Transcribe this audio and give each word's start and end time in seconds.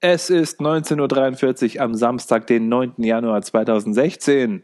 Es 0.00 0.30
ist 0.30 0.60
19.43 0.60 1.76
Uhr 1.76 1.82
am 1.82 1.94
Samstag, 1.94 2.46
den 2.46 2.68
9. 2.68 2.94
Januar 2.98 3.42
2016. 3.42 4.62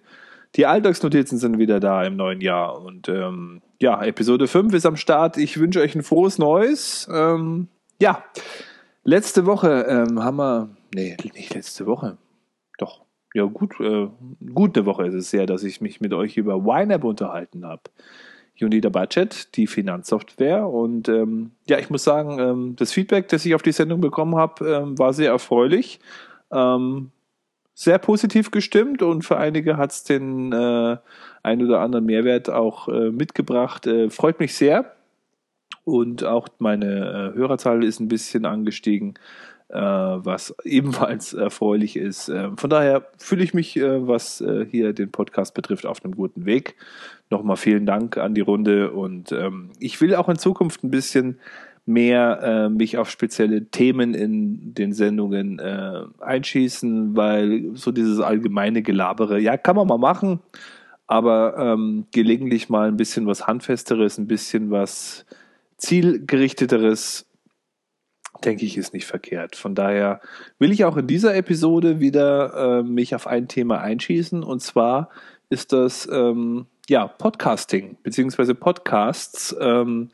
Die 0.54 0.66
Alltagsnotizen 0.66 1.38
sind 1.38 1.58
wieder 1.58 1.80
da 1.80 2.04
im 2.04 2.14
neuen 2.14 2.40
Jahr. 2.40 2.80
Und 2.80 3.08
ähm, 3.08 3.60
ja, 3.80 4.00
Episode 4.04 4.46
5 4.46 4.72
ist 4.74 4.86
am 4.86 4.96
Start. 4.96 5.36
Ich 5.36 5.58
wünsche 5.58 5.80
euch 5.80 5.96
ein 5.96 6.04
frohes 6.04 6.38
Neues. 6.38 7.08
Ähm, 7.12 7.66
ja, 8.00 8.22
letzte 9.02 9.44
Woche 9.44 9.86
ähm, 9.88 10.22
haben 10.22 10.36
wir. 10.36 10.68
Nee, 10.94 11.16
nicht 11.34 11.52
letzte 11.52 11.86
Woche. 11.86 12.16
Doch. 12.78 13.04
Ja, 13.34 13.42
gut. 13.42 13.80
Äh, 13.80 14.06
gute 14.54 14.86
Woche 14.86 15.08
ist 15.08 15.14
es 15.14 15.30
sehr, 15.30 15.46
dass 15.46 15.64
ich 15.64 15.80
mich 15.80 16.00
mit 16.00 16.14
euch 16.14 16.36
über 16.36 16.62
YNAB 16.64 17.02
unterhalten 17.02 17.66
habe. 17.66 17.82
Unida 18.60 18.88
Budget, 18.88 19.56
die 19.56 19.66
Finanzsoftware. 19.66 20.68
Und 20.68 21.08
ähm, 21.08 21.50
ja, 21.66 21.78
ich 21.78 21.90
muss 21.90 22.04
sagen, 22.04 22.38
ähm, 22.38 22.76
das 22.76 22.92
Feedback, 22.92 23.28
das 23.28 23.44
ich 23.44 23.54
auf 23.54 23.62
die 23.62 23.72
Sendung 23.72 24.00
bekommen 24.00 24.36
habe, 24.36 24.68
ähm, 24.68 24.98
war 24.98 25.12
sehr 25.12 25.30
erfreulich. 25.30 26.00
Ähm, 26.52 27.10
sehr 27.74 27.98
positiv 27.98 28.52
gestimmt 28.52 29.02
und 29.02 29.22
für 29.22 29.36
einige 29.36 29.76
hat 29.76 29.90
es 29.90 30.04
den 30.04 30.52
äh, 30.52 30.96
ein 31.42 31.64
oder 31.64 31.80
anderen 31.80 32.06
Mehrwert 32.06 32.48
auch 32.48 32.88
äh, 32.88 33.10
mitgebracht. 33.10 33.86
Äh, 33.86 34.10
freut 34.10 34.38
mich 34.38 34.54
sehr. 34.54 34.94
Und 35.84 36.24
auch 36.24 36.48
meine 36.58 37.32
äh, 37.34 37.36
Hörerzahl 37.36 37.84
ist 37.84 38.00
ein 38.00 38.08
bisschen 38.08 38.46
angestiegen. 38.46 39.14
Äh, 39.68 39.80
was 39.80 40.54
ebenfalls 40.64 41.32
erfreulich 41.32 41.96
ist. 41.96 42.28
Äh, 42.28 42.50
von 42.54 42.68
daher 42.68 43.08
fühle 43.16 43.42
ich 43.42 43.54
mich, 43.54 43.76
äh, 43.76 44.06
was 44.06 44.44
hier 44.70 44.92
den 44.92 45.10
Podcast 45.10 45.54
betrifft, 45.54 45.86
auf 45.86 46.04
einem 46.04 46.14
guten 46.14 46.44
Weg. 46.44 46.76
Nochmal 47.30 47.56
vielen 47.56 47.86
Dank 47.86 48.18
an 48.18 48.34
die 48.34 48.42
Runde 48.42 48.92
und 48.92 49.32
ähm, 49.32 49.70
ich 49.80 50.00
will 50.02 50.14
auch 50.16 50.28
in 50.28 50.36
Zukunft 50.36 50.84
ein 50.84 50.90
bisschen 50.90 51.38
mehr 51.86 52.70
mich 52.70 52.96
auf 52.96 53.10
spezielle 53.10 53.66
Themen 53.66 54.14
in 54.14 54.72
den 54.72 54.94
Sendungen 54.94 55.60
einschießen, 56.18 57.14
weil 57.14 57.72
so 57.74 57.92
dieses 57.92 58.20
allgemeine 58.20 58.80
Gelabere, 58.80 59.38
ja, 59.38 59.58
kann 59.58 59.76
man 59.76 59.86
mal 59.86 59.98
machen, 59.98 60.40
aber 61.06 61.58
ähm, 61.58 62.06
gelegentlich 62.10 62.70
mal 62.70 62.88
ein 62.88 62.96
bisschen 62.96 63.26
was 63.26 63.46
Handfesteres, 63.46 64.16
ein 64.16 64.26
bisschen 64.26 64.70
was 64.70 65.26
zielgerichteteres 65.76 67.26
denke 68.44 68.64
ich, 68.64 68.76
ist 68.76 68.94
nicht 68.94 69.06
verkehrt. 69.06 69.56
Von 69.56 69.74
daher 69.74 70.20
will 70.58 70.72
ich 70.72 70.84
auch 70.84 70.96
in 70.96 71.06
dieser 71.06 71.34
Episode 71.34 72.00
wieder 72.00 72.78
äh, 72.78 72.82
mich 72.82 73.14
auf 73.14 73.26
ein 73.26 73.48
Thema 73.48 73.80
einschießen 73.80 74.42
und 74.42 74.60
zwar 74.60 75.10
ist 75.50 75.72
das 75.72 76.08
ähm, 76.10 76.66
ja 76.88 77.06
Podcasting 77.06 77.96
beziehungsweise 78.02 78.54
Podcasts. 78.54 79.54
Ähm, 79.60 80.10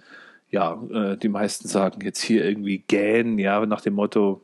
ja, 0.51 0.83
äh, 0.93 1.17
die 1.17 1.29
meisten 1.29 1.69
sagen 1.69 2.01
jetzt 2.03 2.21
hier 2.21 2.45
irgendwie 2.45 2.79
gähn, 2.79 3.39
ja, 3.39 3.65
nach 3.67 3.81
dem 3.81 3.95
Motto, 3.95 4.43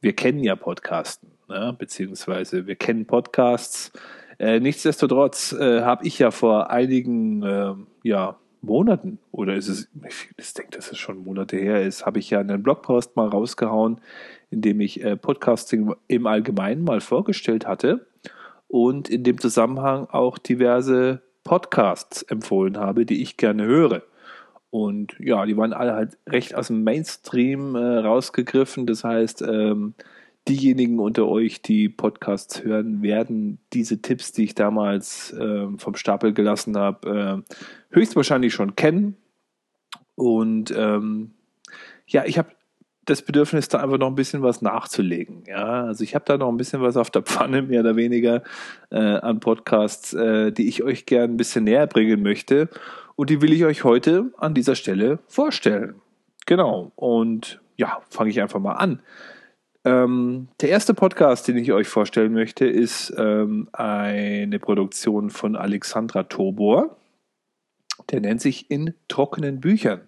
wir 0.00 0.14
kennen 0.14 0.42
ja 0.44 0.56
Podcasten, 0.56 1.30
ne? 1.48 1.74
beziehungsweise 1.78 2.66
wir 2.66 2.76
kennen 2.76 3.06
Podcasts. 3.06 3.92
Äh, 4.38 4.60
nichtsdestotrotz 4.60 5.52
äh, 5.52 5.82
habe 5.82 6.06
ich 6.06 6.18
ja 6.18 6.30
vor 6.30 6.70
einigen 6.70 7.42
äh, 7.42 7.74
ja, 8.02 8.39
Monaten 8.62 9.18
oder 9.32 9.54
ist 9.54 9.68
es, 9.68 9.88
ich 10.36 10.54
denke, 10.54 10.76
dass 10.76 10.92
es 10.92 10.98
schon 10.98 11.24
Monate 11.24 11.56
her 11.56 11.82
ist, 11.82 12.04
habe 12.04 12.18
ich 12.18 12.30
ja 12.30 12.40
einen 12.40 12.62
Blogpost 12.62 13.16
mal 13.16 13.28
rausgehauen, 13.28 14.00
in 14.50 14.60
dem 14.60 14.80
ich 14.80 15.02
äh, 15.02 15.16
Podcasting 15.16 15.94
im 16.08 16.26
Allgemeinen 16.26 16.84
mal 16.84 17.00
vorgestellt 17.00 17.66
hatte 17.66 18.06
und 18.68 19.08
in 19.08 19.24
dem 19.24 19.38
Zusammenhang 19.38 20.06
auch 20.10 20.38
diverse 20.38 21.22
Podcasts 21.44 22.22
empfohlen 22.22 22.76
habe, 22.76 23.06
die 23.06 23.22
ich 23.22 23.36
gerne 23.36 23.64
höre. 23.64 24.02
Und 24.70 25.16
ja, 25.18 25.44
die 25.46 25.56
waren 25.56 25.72
alle 25.72 25.94
halt 25.94 26.18
recht 26.28 26.54
aus 26.54 26.68
dem 26.68 26.84
Mainstream 26.84 27.74
äh, 27.74 27.98
rausgegriffen. 27.98 28.86
Das 28.86 29.02
heißt, 29.02 29.42
ähm, 29.42 29.94
diejenigen 30.48 30.98
unter 30.98 31.28
euch, 31.28 31.62
die 31.62 31.88
Podcasts 31.88 32.64
hören, 32.64 33.02
werden 33.02 33.58
diese 33.72 34.00
Tipps, 34.02 34.32
die 34.32 34.44
ich 34.44 34.54
damals 34.54 35.32
äh, 35.32 35.66
vom 35.76 35.94
Stapel 35.94 36.32
gelassen 36.32 36.76
habe, 36.76 37.44
äh, 37.48 37.94
höchstwahrscheinlich 37.94 38.54
schon 38.54 38.74
kennen. 38.74 39.16
Und 40.14 40.72
ähm, 40.76 41.32
ja, 42.06 42.24
ich 42.24 42.38
habe 42.38 42.50
das 43.04 43.22
Bedürfnis, 43.22 43.68
da 43.68 43.80
einfach 43.80 43.98
noch 43.98 44.08
ein 44.08 44.14
bisschen 44.14 44.42
was 44.42 44.62
nachzulegen. 44.62 45.44
Ja, 45.46 45.84
also 45.84 46.04
ich 46.04 46.14
habe 46.14 46.24
da 46.26 46.36
noch 46.36 46.48
ein 46.48 46.56
bisschen 46.56 46.80
was 46.82 46.96
auf 46.96 47.10
der 47.10 47.22
Pfanne, 47.22 47.62
mehr 47.62 47.80
oder 47.80 47.96
weniger, 47.96 48.42
äh, 48.90 48.98
an 48.98 49.40
Podcasts, 49.40 50.12
äh, 50.12 50.52
die 50.52 50.68
ich 50.68 50.82
euch 50.82 51.06
gern 51.06 51.32
ein 51.32 51.36
bisschen 51.36 51.64
näher 51.64 51.86
bringen 51.86 52.22
möchte. 52.22 52.68
Und 53.16 53.30
die 53.30 53.42
will 53.42 53.52
ich 53.52 53.64
euch 53.64 53.84
heute 53.84 54.32
an 54.38 54.54
dieser 54.54 54.74
Stelle 54.74 55.18
vorstellen. 55.26 55.96
Genau. 56.46 56.92
Und 56.96 57.60
ja, 57.76 58.00
fange 58.10 58.30
ich 58.30 58.40
einfach 58.40 58.60
mal 58.60 58.74
an. 58.74 59.00
Ähm, 59.84 60.48
der 60.60 60.68
erste 60.68 60.92
Podcast, 60.92 61.48
den 61.48 61.56
ich 61.56 61.72
euch 61.72 61.88
vorstellen 61.88 62.32
möchte, 62.32 62.66
ist 62.66 63.14
ähm, 63.16 63.68
eine 63.72 64.58
Produktion 64.58 65.30
von 65.30 65.56
Alexandra 65.56 66.24
Tobor. 66.24 66.96
Der 68.10 68.20
nennt 68.20 68.40
sich 68.40 68.70
In 68.70 68.94
trockenen 69.08 69.60
Büchern. 69.60 70.02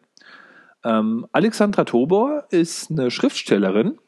Ähm, 0.85 1.27
Alexandra 1.33 1.85
Tobor 1.85 2.45
ist 2.51 2.91
eine 2.91 3.11
Schriftstellerin, 3.11 3.99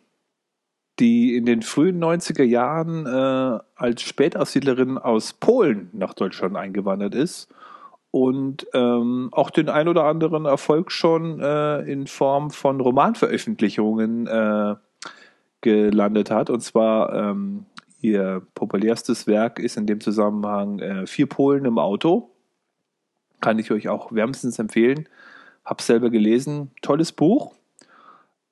die 0.99 1.37
in 1.37 1.47
den 1.47 1.63
frühen 1.63 2.03
90er 2.03 2.45
Jahren 2.45 3.07
äh, 3.07 3.61
als 3.77 4.03
Spätaussiedlerin 4.03 4.99
aus 4.99 5.33
Polen 5.33 5.89
nach 5.93 6.15
Deutschland 6.15 6.57
eingewandert 6.57 7.15
ist 7.15 7.49
und 8.11 8.67
ähm, 8.75 9.31
auch 9.33 9.51
den 9.51 9.69
ein 9.69 9.89
oder 9.89 10.05
anderen 10.05 10.45
Erfolg 10.45 10.93
schon 10.93 11.41
äh, 11.41 11.81
in 11.81 12.07
Form 12.07 12.51
von 12.51 12.81
Romanveröffentlichungen 12.81 14.27
äh, 14.27 14.77
gelandet 15.65 16.31
hat. 16.31 16.51
Und 16.51 16.61
zwar 16.61 17.13
ähm, 17.13 17.65
ihr 18.01 18.43
populärstes 18.55 19.27
Werk 19.27 19.59
ist 19.59 19.77
in 19.77 19.87
dem 19.87 20.01
Zusammenhang 20.01 20.79
äh, 20.79 21.07
Vier 21.07 21.27
Polen 21.27 21.65
im 21.65 21.79
Auto. 21.79 22.31
Kann 23.41 23.59
ich 23.59 23.73
euch 23.73 23.89
auch 23.89 24.13
wärmstens 24.13 24.59
empfehlen. 24.59 25.09
Hab 25.65 25.81
selber 25.81 26.11
gelesen. 26.11 26.71
Tolles 26.83 27.13
Buch. 27.13 27.55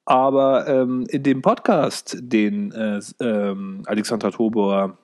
Aber 0.07 0.67
ähm, 0.67 1.05
in 1.09 1.23
dem 1.23 1.43
Podcast, 1.43 2.17
den 2.19 2.73
äh, 2.73 3.01
ähm, 3.21 3.83
Alexandra 3.87 4.31
Tobor 4.31 4.99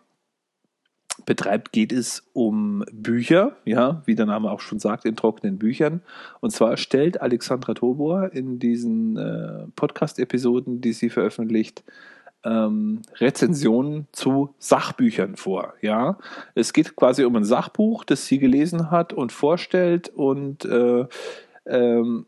betreibt, 1.29 1.73
geht 1.73 1.93
es 1.93 2.27
um 2.33 2.87
Bücher, 2.91 3.55
ja, 3.67 4.01
wie 4.07 4.15
der 4.15 4.25
Name 4.25 4.51
auch 4.51 4.61
schon 4.61 4.79
sagt, 4.79 5.05
in 5.05 5.15
trockenen 5.15 5.59
Büchern. 5.59 6.01
Und 6.41 6.53
zwar 6.53 6.79
stellt 6.79 7.21
Alexandra 7.21 7.75
Tobor 7.75 8.33
in 8.33 8.59
diesen 8.59 9.19
äh, 9.19 9.67
Podcast-Episoden, 9.77 10.81
die 10.81 10.95
sie 10.95 11.11
veröffentlicht, 11.11 11.85
ähm, 12.45 13.03
Rezensionen 13.17 14.07
zu 14.11 14.55
Sachbüchern 14.59 15.37
vor. 15.37 15.75
Ja, 15.83 16.17
es 16.55 16.73
geht 16.73 16.97
quasi 16.97 17.25
um 17.25 17.37
ein 17.37 17.45
Sachbuch, 17.45 18.05
das 18.05 18.25
sie 18.25 18.39
gelesen 18.39 18.91
hat 18.91 19.13
und 19.13 19.31
vorstellt 19.31 20.09
und 20.09 20.65
äh, 20.65 21.05
ähm, 21.67 22.25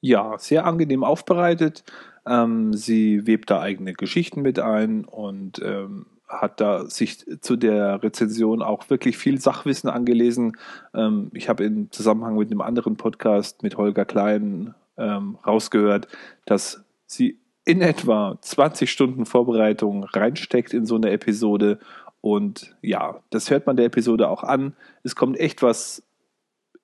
ja, 0.00 0.38
sehr 0.38 0.64
angenehm 0.64 1.04
aufbereitet. 1.04 1.84
Ähm, 2.26 2.72
sie 2.72 3.26
webt 3.26 3.50
da 3.50 3.60
eigene 3.60 3.92
Geschichten 3.92 4.40
mit 4.40 4.60
ein 4.60 5.04
und 5.04 5.60
ähm, 5.62 6.06
hat 6.28 6.60
da 6.60 6.84
sich 6.86 7.24
zu 7.40 7.56
der 7.56 8.02
Rezension 8.02 8.62
auch 8.62 8.90
wirklich 8.90 9.16
viel 9.16 9.40
Sachwissen 9.40 9.88
angelesen. 9.88 10.56
Ähm, 10.94 11.30
ich 11.32 11.48
habe 11.48 11.64
im 11.64 11.90
Zusammenhang 11.90 12.36
mit 12.36 12.50
einem 12.50 12.60
anderen 12.60 12.96
Podcast 12.96 13.62
mit 13.62 13.76
Holger 13.76 14.04
Klein 14.04 14.74
ähm, 14.98 15.38
rausgehört, 15.46 16.08
dass 16.44 16.84
sie 17.06 17.38
in 17.64 17.80
etwa 17.80 18.38
20 18.40 18.90
Stunden 18.90 19.26
Vorbereitung 19.26 20.04
reinsteckt 20.04 20.74
in 20.74 20.86
so 20.86 20.96
eine 20.96 21.10
Episode. 21.10 21.78
Und 22.20 22.76
ja, 22.82 23.20
das 23.30 23.50
hört 23.50 23.66
man 23.66 23.76
der 23.76 23.86
Episode 23.86 24.28
auch 24.28 24.42
an. 24.42 24.74
Es 25.02 25.16
kommt 25.16 25.38
echt 25.38 25.62
was 25.62 26.02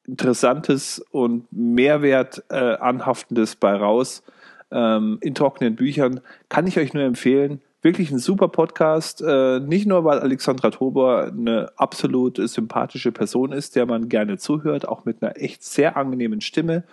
Interessantes 0.07 1.05
und 1.11 1.51
Mehrwert 1.51 2.45
äh, 2.51 2.77
anhaftendes 2.77 3.57
bei 3.57 3.75
raus. 3.75 4.23
Ähm, 4.71 5.19
in 5.21 5.35
trockenen 5.35 5.77
Büchern 5.77 6.21
kann 6.49 6.67
ich 6.67 6.79
euch 6.79 6.95
nur 6.95 7.05
empfehlen 7.05 7.61
wirklich 7.85 8.11
ein 8.11 8.19
super 8.19 8.49
Podcast. 8.49 9.23
Äh, 9.23 9.61
nicht 9.61 9.87
nur, 9.87 10.05
weil 10.05 10.19
Alexandra 10.19 10.71
Tobor 10.71 11.27
eine 11.27 11.71
absolut 11.77 12.37
sympathische 12.49 13.13
Person 13.13 13.53
ist, 13.53 13.77
der 13.77 13.87
man 13.87 14.09
gerne 14.09 14.39
zuhört, 14.39 14.89
auch 14.89 15.05
mit 15.05 15.23
einer 15.23 15.41
echt 15.41 15.63
sehr 15.63 15.97
angenehmen 15.97 16.41
Stimme. 16.41 16.85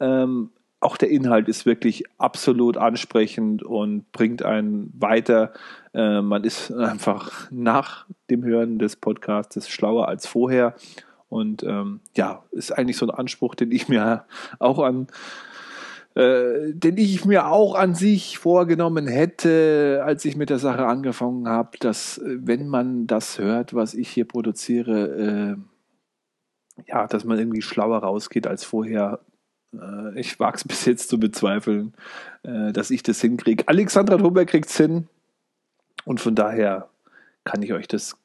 Ähm, 0.00 0.50
auch 0.78 0.96
der 0.96 1.10
Inhalt 1.10 1.48
ist 1.48 1.66
wirklich 1.66 2.04
absolut 2.16 2.76
ansprechend 2.76 3.62
und 3.62 4.12
bringt 4.12 4.44
einen 4.44 4.92
weiter. 4.96 5.52
Äh, 5.92 6.20
man 6.22 6.44
ist 6.44 6.70
einfach 6.70 7.50
nach 7.50 8.06
dem 8.30 8.44
Hören 8.44 8.78
des 8.78 8.96
Podcasts 8.96 9.68
schlauer 9.68 10.06
als 10.06 10.26
vorher. 10.26 10.74
Und 11.28 11.64
ähm, 11.64 12.00
ja, 12.14 12.44
ist 12.52 12.70
eigentlich 12.70 12.98
so 12.98 13.06
ein 13.06 13.10
Anspruch, 13.10 13.56
den 13.56 13.72
ich 13.72 13.88
mir 13.88 14.24
auch 14.60 14.78
an 14.78 15.08
äh, 16.16 16.72
den 16.72 16.96
ich 16.96 17.26
mir 17.26 17.48
auch 17.48 17.74
an 17.74 17.94
sich 17.94 18.38
vorgenommen 18.38 19.06
hätte, 19.06 20.02
als 20.02 20.24
ich 20.24 20.34
mit 20.34 20.48
der 20.48 20.58
Sache 20.58 20.86
angefangen 20.86 21.46
habe, 21.46 21.76
dass 21.78 22.16
äh, 22.16 22.38
wenn 22.40 22.68
man 22.68 23.06
das 23.06 23.38
hört, 23.38 23.74
was 23.74 23.92
ich 23.92 24.08
hier 24.08 24.26
produziere, 24.26 25.56
äh, 26.78 26.82
ja, 26.88 27.06
dass 27.06 27.24
man 27.24 27.38
irgendwie 27.38 27.60
schlauer 27.60 27.98
rausgeht 27.98 28.46
als 28.46 28.64
vorher. 28.64 29.20
Äh, 29.74 30.18
ich 30.18 30.40
wage 30.40 30.56
es 30.56 30.64
bis 30.68 30.86
jetzt 30.86 31.10
zu 31.10 31.20
bezweifeln, 31.20 31.92
äh, 32.44 32.72
dass 32.72 32.90
ich 32.90 33.02
das 33.02 33.20
hinkriege. 33.20 33.68
Alexandra 33.68 34.16
Tober 34.16 34.46
kriegt 34.46 34.70
es 34.70 34.76
hin. 34.78 35.08
Und 36.06 36.20
von 36.20 36.34
daher 36.34 36.88
kann 37.44 37.60
ich 37.60 37.74
euch 37.74 37.88
das 37.88 38.16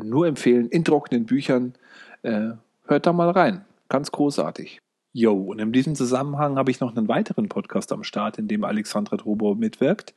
nur 0.00 0.28
empfehlen. 0.28 0.68
In 0.68 0.84
trockenen 0.84 1.26
Büchern. 1.26 1.74
Äh, 2.22 2.50
hört 2.86 3.06
da 3.06 3.12
mal 3.12 3.30
rein. 3.30 3.64
Ganz 3.88 4.12
großartig. 4.12 4.83
Jo, 5.16 5.32
und 5.32 5.60
in 5.60 5.70
diesem 5.70 5.94
Zusammenhang 5.94 6.56
habe 6.56 6.72
ich 6.72 6.80
noch 6.80 6.94
einen 6.94 7.06
weiteren 7.06 7.48
Podcast 7.48 7.92
am 7.92 8.02
Start, 8.02 8.36
in 8.36 8.48
dem 8.48 8.64
Alexandra 8.64 9.16
Trobo 9.16 9.54
mitwirkt, 9.54 10.12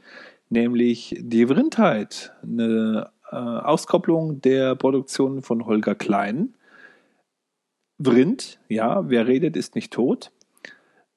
nämlich 0.50 1.16
Die 1.20 1.46
Vrindheit, 1.46 2.34
eine 2.42 3.12
äh, 3.32 3.36
Auskopplung 3.36 4.42
der 4.42 4.74
Produktion 4.76 5.44
von 5.44 5.68
Holger 5.68 5.94
Klein. 5.94 6.56
Vrind, 8.00 8.60
ja, 8.70 9.08
wer 9.08 9.28
redet, 9.28 9.56
ist 9.56 9.76
nicht 9.76 9.94
tot. 9.94 10.32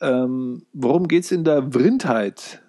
Ähm, 0.03 0.67
worum 0.75 1.09
geht 1.09 1.25
es 1.25 1.33
in 1.33 1.45
der 1.45 1.73
Vrindheit? 1.73 2.63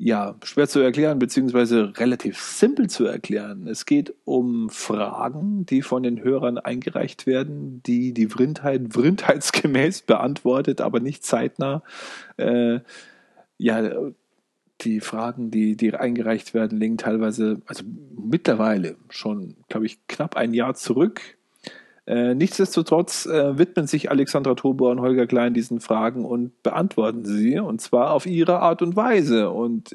Ja, 0.00 0.36
schwer 0.44 0.68
zu 0.68 0.78
erklären, 0.78 1.18
beziehungsweise 1.18 1.92
relativ 1.96 2.38
simpel 2.38 2.88
zu 2.88 3.04
erklären. 3.04 3.66
Es 3.66 3.84
geht 3.84 4.14
um 4.24 4.70
Fragen, 4.70 5.66
die 5.66 5.82
von 5.82 6.04
den 6.04 6.22
Hörern 6.22 6.56
eingereicht 6.56 7.26
werden, 7.26 7.82
die 7.82 8.14
die 8.14 8.28
Vrindheit 8.28 8.82
vrindheitsgemäß 8.92 10.02
beantwortet, 10.02 10.80
aber 10.80 11.00
nicht 11.00 11.24
zeitnah. 11.24 11.82
Äh, 12.36 12.78
ja, 13.56 14.12
die 14.82 15.00
Fragen, 15.00 15.50
die, 15.50 15.76
die 15.76 15.92
eingereicht 15.92 16.54
werden, 16.54 16.78
liegen 16.78 16.96
teilweise, 16.96 17.60
also 17.66 17.82
mittlerweile 18.16 18.96
schon, 19.10 19.56
glaube 19.68 19.86
ich, 19.86 20.06
knapp 20.06 20.36
ein 20.36 20.54
Jahr 20.54 20.74
zurück. 20.74 21.37
Äh, 22.08 22.34
nichtsdestotrotz 22.34 23.26
äh, 23.26 23.58
widmen 23.58 23.86
sich 23.86 24.10
Alexandra 24.10 24.54
Tobor 24.54 24.92
und 24.92 25.02
Holger 25.02 25.26
Klein 25.26 25.52
diesen 25.52 25.78
Fragen 25.78 26.24
und 26.24 26.62
beantworten 26.62 27.26
sie, 27.26 27.58
und 27.58 27.82
zwar 27.82 28.12
auf 28.12 28.24
ihre 28.24 28.60
Art 28.60 28.80
und 28.80 28.96
Weise. 28.96 29.50
Und 29.50 29.94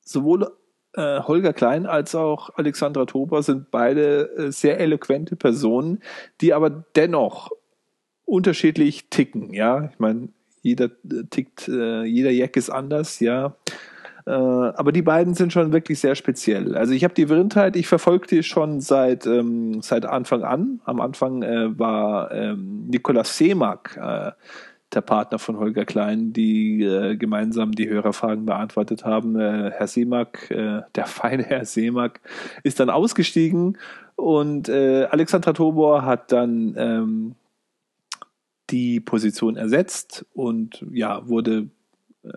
sowohl 0.00 0.50
äh, 0.94 1.20
Holger 1.20 1.52
Klein 1.52 1.84
als 1.84 2.14
auch 2.14 2.48
Alexandra 2.56 3.04
Tobor 3.04 3.42
sind 3.42 3.70
beide 3.70 4.30
äh, 4.38 4.52
sehr 4.52 4.80
eloquente 4.80 5.36
Personen, 5.36 6.00
die 6.40 6.54
aber 6.54 6.70
dennoch 6.70 7.50
unterschiedlich 8.24 9.10
ticken. 9.10 9.52
Ja, 9.52 9.90
ich 9.92 9.98
meine, 9.98 10.30
jeder 10.62 10.86
äh, 10.86 11.24
tickt, 11.28 11.68
jeder 11.68 12.30
Jack 12.30 12.56
ist 12.56 12.70
anders, 12.70 13.20
ja. 13.20 13.54
Äh, 14.28 14.30
aber 14.30 14.92
die 14.92 15.00
beiden 15.00 15.32
sind 15.32 15.54
schon 15.54 15.72
wirklich 15.72 16.00
sehr 16.00 16.14
speziell. 16.14 16.76
Also 16.76 16.92
ich 16.92 17.02
habe 17.02 17.14
die 17.14 17.28
Vrindheit, 17.28 17.76
ich 17.76 17.88
verfolge 17.88 18.26
die 18.26 18.42
schon 18.42 18.82
seit, 18.82 19.26
ähm, 19.26 19.80
seit 19.80 20.04
Anfang 20.04 20.42
an. 20.42 20.80
Am 20.84 21.00
Anfang 21.00 21.42
äh, 21.42 21.78
war 21.78 22.30
ähm, 22.30 22.84
Nikolaus 22.88 23.38
Seemack, 23.38 23.96
äh, 23.96 24.32
der 24.92 25.00
Partner 25.00 25.38
von 25.38 25.56
Holger 25.58 25.86
Klein, 25.86 26.34
die 26.34 26.82
äh, 26.82 27.16
gemeinsam 27.16 27.72
die 27.72 27.88
Hörerfragen 27.88 28.44
beantwortet 28.44 29.06
haben. 29.06 29.40
Äh, 29.40 29.70
Herr 29.70 29.86
Seemack, 29.86 30.50
äh, 30.50 30.82
der 30.94 31.06
feine 31.06 31.44
Herr 31.44 31.64
Seemack, 31.64 32.20
ist 32.64 32.80
dann 32.80 32.90
ausgestiegen 32.90 33.78
und 34.14 34.68
äh, 34.68 35.06
Alexandra 35.10 35.54
Tobor 35.54 36.04
hat 36.04 36.32
dann 36.32 36.74
ähm, 36.76 37.34
die 38.68 39.00
Position 39.00 39.56
ersetzt 39.56 40.26
und 40.34 40.84
ja, 40.92 41.26
wurde 41.26 41.70
äh, 42.24 42.28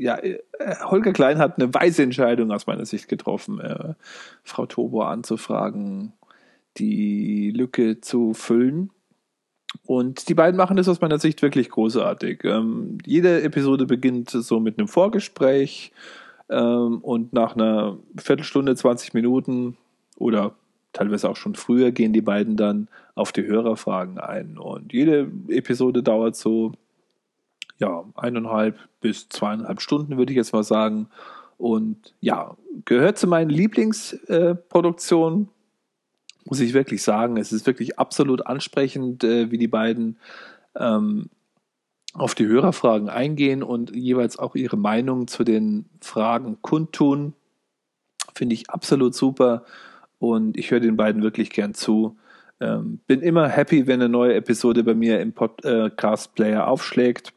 ja, 0.00 0.18
äh, 0.18 0.38
Holger 0.82 1.12
Klein 1.12 1.38
hat 1.38 1.58
eine 1.58 1.72
weise 1.74 2.02
Entscheidung 2.02 2.50
aus 2.52 2.66
meiner 2.66 2.86
Sicht 2.86 3.08
getroffen, 3.08 3.60
äh, 3.60 3.94
Frau 4.42 4.64
Tobor 4.64 5.08
anzufragen, 5.08 6.14
die 6.78 7.50
Lücke 7.50 8.00
zu 8.00 8.32
füllen. 8.32 8.90
Und 9.84 10.28
die 10.28 10.34
beiden 10.34 10.56
machen 10.56 10.76
das 10.76 10.88
aus 10.88 11.00
meiner 11.00 11.18
Sicht 11.18 11.42
wirklich 11.42 11.68
großartig. 11.68 12.44
Ähm, 12.44 12.98
jede 13.04 13.42
Episode 13.42 13.86
beginnt 13.86 14.30
so 14.30 14.58
mit 14.58 14.78
einem 14.78 14.88
Vorgespräch 14.88 15.92
ähm, 16.48 16.98
und 17.02 17.32
nach 17.32 17.54
einer 17.54 17.98
Viertelstunde, 18.16 18.74
20 18.74 19.14
Minuten 19.14 19.76
oder 20.16 20.54
teilweise 20.92 21.28
auch 21.28 21.36
schon 21.36 21.54
früher 21.54 21.92
gehen 21.92 22.12
die 22.12 22.22
beiden 22.22 22.56
dann 22.56 22.88
auf 23.14 23.32
die 23.32 23.44
Hörerfragen 23.44 24.18
ein. 24.18 24.58
Und 24.58 24.92
jede 24.92 25.30
Episode 25.48 26.02
dauert 26.02 26.36
so 26.36 26.72
ja, 27.80 28.04
eineinhalb 28.14 28.78
bis 29.00 29.28
zweieinhalb 29.28 29.80
Stunden, 29.80 30.18
würde 30.18 30.32
ich 30.32 30.36
jetzt 30.36 30.52
mal 30.52 30.62
sagen. 30.62 31.08
Und 31.56 32.14
ja, 32.20 32.56
gehört 32.84 33.18
zu 33.18 33.26
meinen 33.26 33.50
Lieblingsproduktionen, 33.50 35.44
äh, 35.44 35.48
muss 36.44 36.60
ich 36.60 36.74
wirklich 36.74 37.02
sagen. 37.02 37.36
Es 37.38 37.52
ist 37.52 37.66
wirklich 37.66 37.98
absolut 37.98 38.46
ansprechend, 38.46 39.24
äh, 39.24 39.50
wie 39.50 39.58
die 39.58 39.68
beiden 39.68 40.18
ähm, 40.76 41.30
auf 42.12 42.34
die 42.34 42.46
Hörerfragen 42.46 43.08
eingehen 43.08 43.62
und 43.62 43.94
jeweils 43.94 44.38
auch 44.38 44.54
ihre 44.54 44.76
Meinung 44.76 45.26
zu 45.26 45.42
den 45.42 45.86
Fragen 46.00 46.58
kundtun. 46.60 47.34
Finde 48.34 48.54
ich 48.54 48.68
absolut 48.70 49.14
super 49.14 49.64
und 50.18 50.58
ich 50.58 50.70
höre 50.70 50.80
den 50.80 50.96
beiden 50.96 51.22
wirklich 51.22 51.50
gern 51.50 51.72
zu. 51.72 52.18
Ähm, 52.60 53.00
bin 53.06 53.20
immer 53.20 53.48
happy, 53.48 53.86
wenn 53.86 54.00
eine 54.00 54.10
neue 54.10 54.34
Episode 54.34 54.84
bei 54.84 54.94
mir 54.94 55.20
im 55.20 55.32
Podcast-Player 55.32 56.66
aufschlägt. 56.68 57.32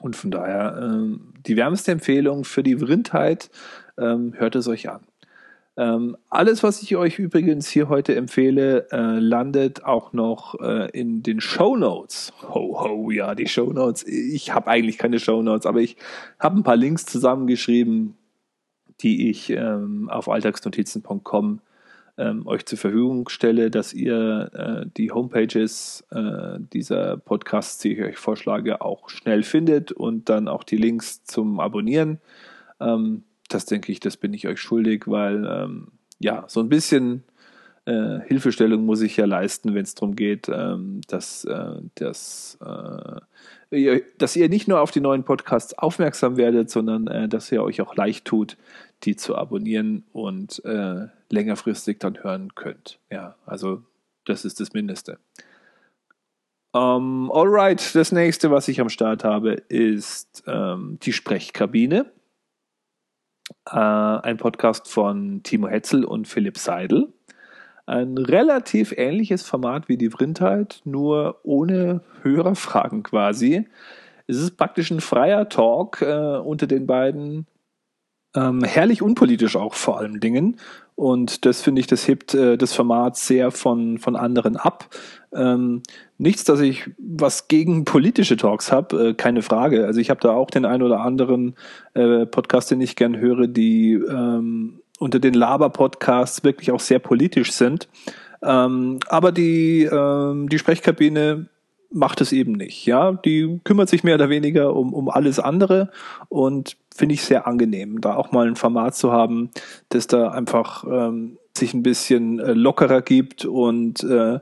Und 0.00 0.16
von 0.16 0.30
daher 0.30 0.78
ähm, 0.82 1.32
die 1.46 1.56
wärmste 1.56 1.92
Empfehlung 1.92 2.44
für 2.44 2.62
die 2.62 2.76
Vrindheit, 2.76 3.50
ähm, 3.98 4.34
hört 4.36 4.56
es 4.56 4.66
euch 4.68 4.88
an. 4.90 5.00
Ähm, 5.76 6.16
alles, 6.30 6.62
was 6.62 6.82
ich 6.82 6.94
euch 6.94 7.18
übrigens 7.18 7.68
hier 7.68 7.88
heute 7.88 8.14
empfehle, 8.14 8.86
äh, 8.92 9.18
landet 9.18 9.84
auch 9.84 10.12
noch 10.12 10.54
äh, 10.60 10.88
in 10.90 11.22
den 11.24 11.40
Show 11.40 11.76
Notes. 11.76 12.32
Ho, 12.42 12.80
ho, 12.80 13.10
ja, 13.10 13.34
die 13.34 13.48
Show 13.48 13.72
Notes. 13.72 14.04
Ich 14.06 14.54
habe 14.54 14.68
eigentlich 14.68 14.98
keine 14.98 15.18
Show 15.18 15.42
Notes, 15.42 15.66
aber 15.66 15.80
ich 15.80 15.96
habe 16.38 16.60
ein 16.60 16.62
paar 16.62 16.76
Links 16.76 17.06
zusammengeschrieben, 17.06 18.16
die 19.00 19.30
ich 19.30 19.50
ähm, 19.50 20.08
auf 20.10 20.28
alltagsnotizen.com 20.28 21.60
ähm, 22.16 22.46
euch 22.46 22.64
zur 22.66 22.78
Verfügung 22.78 23.28
stelle, 23.28 23.70
dass 23.70 23.92
ihr 23.92 24.50
äh, 24.52 24.86
die 24.96 25.10
Homepages 25.10 26.04
äh, 26.10 26.58
dieser 26.72 27.16
Podcasts, 27.16 27.78
die 27.78 27.94
ich 27.94 28.02
euch 28.02 28.18
vorschlage, 28.18 28.80
auch 28.80 29.08
schnell 29.08 29.42
findet 29.42 29.92
und 29.92 30.28
dann 30.28 30.48
auch 30.48 30.64
die 30.64 30.76
Links 30.76 31.24
zum 31.24 31.60
Abonnieren. 31.60 32.20
Ähm, 32.80 33.24
das 33.48 33.66
denke 33.66 33.92
ich, 33.92 34.00
das 34.00 34.16
bin 34.16 34.32
ich 34.32 34.46
euch 34.46 34.60
schuldig, 34.60 35.04
weil 35.06 35.44
ähm, 35.44 35.88
ja, 36.18 36.44
so 36.46 36.60
ein 36.60 36.68
bisschen 36.68 37.24
äh, 37.86 38.20
Hilfestellung 38.26 38.86
muss 38.86 39.02
ich 39.02 39.16
ja 39.16 39.26
leisten, 39.26 39.74
wenn 39.74 39.82
es 39.82 39.94
darum 39.94 40.16
geht, 40.16 40.48
ähm, 40.48 41.02
dass, 41.06 41.44
äh, 41.44 41.80
dass, 41.96 42.58
äh, 43.70 43.76
ihr, 43.76 44.02
dass 44.16 44.36
ihr 44.36 44.48
nicht 44.48 44.68
nur 44.68 44.80
auf 44.80 44.90
die 44.90 45.00
neuen 45.00 45.24
Podcasts 45.24 45.76
aufmerksam 45.76 46.36
werdet, 46.36 46.70
sondern 46.70 47.06
äh, 47.08 47.28
dass 47.28 47.52
ihr 47.52 47.62
euch 47.62 47.82
auch 47.82 47.94
leicht 47.94 48.24
tut, 48.24 48.56
die 49.02 49.16
zu 49.16 49.36
abonnieren 49.36 50.04
und 50.12 50.64
äh, 50.64 51.08
längerfristig 51.30 51.98
dann 51.98 52.22
hören 52.22 52.54
könnt. 52.54 52.98
Ja, 53.10 53.36
also 53.44 53.82
das 54.24 54.44
ist 54.44 54.60
das 54.60 54.72
Mindeste. 54.72 55.18
Um, 56.72 57.26
ähm, 57.26 57.32
alright, 57.32 57.94
das 57.94 58.10
nächste, 58.10 58.50
was 58.50 58.66
ich 58.66 58.80
am 58.80 58.88
Start 58.88 59.22
habe, 59.22 59.52
ist 59.52 60.42
ähm, 60.48 60.98
die 61.02 61.12
Sprechkabine. 61.12 62.10
Äh, 63.70 63.78
ein 63.78 64.38
Podcast 64.38 64.88
von 64.88 65.42
Timo 65.44 65.68
Hetzel 65.68 66.04
und 66.04 66.26
Philipp 66.26 66.58
Seidel. 66.58 67.12
Ein 67.86 68.18
relativ 68.18 68.92
ähnliches 68.96 69.42
Format 69.42 69.88
wie 69.88 69.98
die 69.98 70.10
Vrindheit, 70.10 70.80
nur 70.84 71.40
ohne 71.44 72.00
Hörerfragen 72.22 73.02
quasi. 73.02 73.68
Es 74.26 74.38
ist 74.38 74.56
praktisch 74.56 74.90
ein 74.90 75.00
freier 75.00 75.48
Talk 75.48 76.00
äh, 76.00 76.38
unter 76.38 76.66
den 76.66 76.86
beiden 76.86 77.46
ähm, 78.34 78.64
herrlich 78.64 79.02
unpolitisch 79.02 79.56
auch 79.56 79.74
vor 79.74 79.98
allen 79.98 80.20
Dingen. 80.20 80.56
Und 80.96 81.44
das 81.44 81.60
finde 81.60 81.80
ich, 81.80 81.86
das 81.86 82.06
hebt 82.06 82.34
äh, 82.34 82.56
das 82.56 82.72
Format 82.72 83.16
sehr 83.16 83.50
von, 83.50 83.98
von 83.98 84.16
anderen 84.16 84.56
ab. 84.56 84.88
Ähm, 85.32 85.82
nichts, 86.18 86.44
dass 86.44 86.60
ich 86.60 86.90
was 86.98 87.48
gegen 87.48 87.84
politische 87.84 88.36
Talks 88.36 88.70
habe, 88.70 89.08
äh, 89.08 89.14
keine 89.14 89.42
Frage. 89.42 89.86
Also 89.86 90.00
ich 90.00 90.10
habe 90.10 90.20
da 90.20 90.32
auch 90.32 90.50
den 90.50 90.64
ein 90.64 90.82
oder 90.82 91.00
anderen 91.00 91.56
äh, 91.94 92.26
Podcast, 92.26 92.70
den 92.70 92.80
ich 92.80 92.94
gern 92.94 93.16
höre, 93.16 93.48
die 93.48 93.94
ähm, 93.94 94.80
unter 94.98 95.18
den 95.18 95.34
Laber-Podcasts 95.34 96.44
wirklich 96.44 96.70
auch 96.70 96.80
sehr 96.80 97.00
politisch 97.00 97.52
sind. 97.52 97.88
Ähm, 98.42 99.00
aber 99.08 99.32
die, 99.32 99.84
ähm, 99.84 100.48
die 100.48 100.58
Sprechkabine 100.58 101.46
macht 101.94 102.20
es 102.20 102.32
eben 102.32 102.52
nicht. 102.52 102.86
Ja, 102.86 103.12
die 103.12 103.60
kümmert 103.64 103.88
sich 103.88 104.04
mehr 104.04 104.16
oder 104.16 104.28
weniger 104.28 104.74
um, 104.74 104.92
um 104.92 105.08
alles 105.08 105.38
andere 105.38 105.90
und 106.28 106.76
finde 106.94 107.14
ich 107.14 107.22
sehr 107.22 107.46
angenehm, 107.46 108.00
da 108.00 108.14
auch 108.14 108.32
mal 108.32 108.46
ein 108.46 108.56
Format 108.56 108.94
zu 108.94 109.12
haben, 109.12 109.50
das 109.88 110.06
da 110.06 110.28
einfach 110.28 110.84
ähm, 110.84 111.38
sich 111.56 111.72
ein 111.74 111.82
bisschen 111.82 112.40
äh, 112.40 112.52
lockerer 112.52 113.00
gibt 113.00 113.44
und 113.44 114.02
äh, 114.04 114.40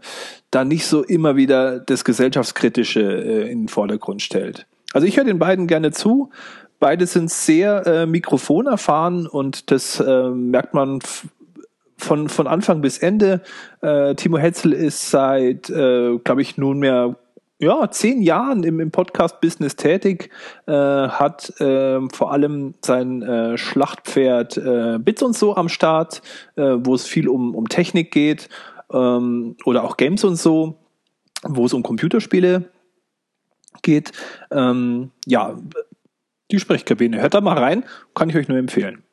da 0.50 0.64
nicht 0.64 0.86
so 0.86 1.02
immer 1.02 1.36
wieder 1.36 1.78
das 1.78 2.04
Gesellschaftskritische 2.04 3.02
äh, 3.02 3.50
in 3.50 3.62
den 3.62 3.68
Vordergrund 3.68 4.22
stellt. 4.22 4.66
Also 4.92 5.06
ich 5.06 5.16
höre 5.16 5.24
den 5.24 5.38
beiden 5.38 5.66
gerne 5.66 5.92
zu. 5.92 6.30
Beide 6.80 7.06
sind 7.06 7.30
sehr 7.30 7.86
äh, 7.86 8.06
mikrofonerfahren 8.06 9.26
und 9.26 9.70
das 9.70 10.00
äh, 10.00 10.30
merkt 10.30 10.74
man 10.74 11.00
von, 11.96 12.28
von 12.28 12.46
Anfang 12.46 12.80
bis 12.80 12.98
Ende. 12.98 13.40
Äh, 13.80 14.14
Timo 14.16 14.38
Hetzel 14.38 14.72
ist 14.72 15.10
seit, 15.10 15.70
äh, 15.70 16.18
glaube 16.18 16.42
ich, 16.42 16.56
nunmehr 16.56 17.16
ja, 17.62 17.88
zehn 17.90 18.22
Jahren 18.22 18.64
im, 18.64 18.80
im 18.80 18.90
Podcast-Business 18.90 19.76
tätig, 19.76 20.30
äh, 20.66 20.72
hat 20.72 21.60
äh, 21.60 22.00
vor 22.12 22.32
allem 22.32 22.74
sein 22.84 23.22
äh, 23.22 23.56
Schlachtpferd 23.56 24.56
äh, 24.56 24.98
Bits 24.98 25.22
und 25.22 25.36
so 25.36 25.54
am 25.54 25.68
Start, 25.68 26.22
äh, 26.56 26.74
wo 26.78 26.94
es 26.94 27.06
viel 27.06 27.28
um, 27.28 27.54
um 27.54 27.68
Technik 27.68 28.10
geht 28.10 28.48
ähm, 28.92 29.56
oder 29.64 29.84
auch 29.84 29.96
Games 29.96 30.24
und 30.24 30.36
so, 30.36 30.80
wo 31.44 31.64
es 31.64 31.72
um 31.72 31.84
Computerspiele 31.84 32.68
geht. 33.82 34.10
Ähm, 34.50 35.12
ja, 35.26 35.56
die 36.50 36.58
Sprechkabine. 36.58 37.20
Hört 37.20 37.34
da 37.34 37.40
mal 37.40 37.56
rein, 37.56 37.84
kann 38.14 38.28
ich 38.28 38.36
euch 38.36 38.48
nur 38.48 38.58
empfehlen. 38.58 39.04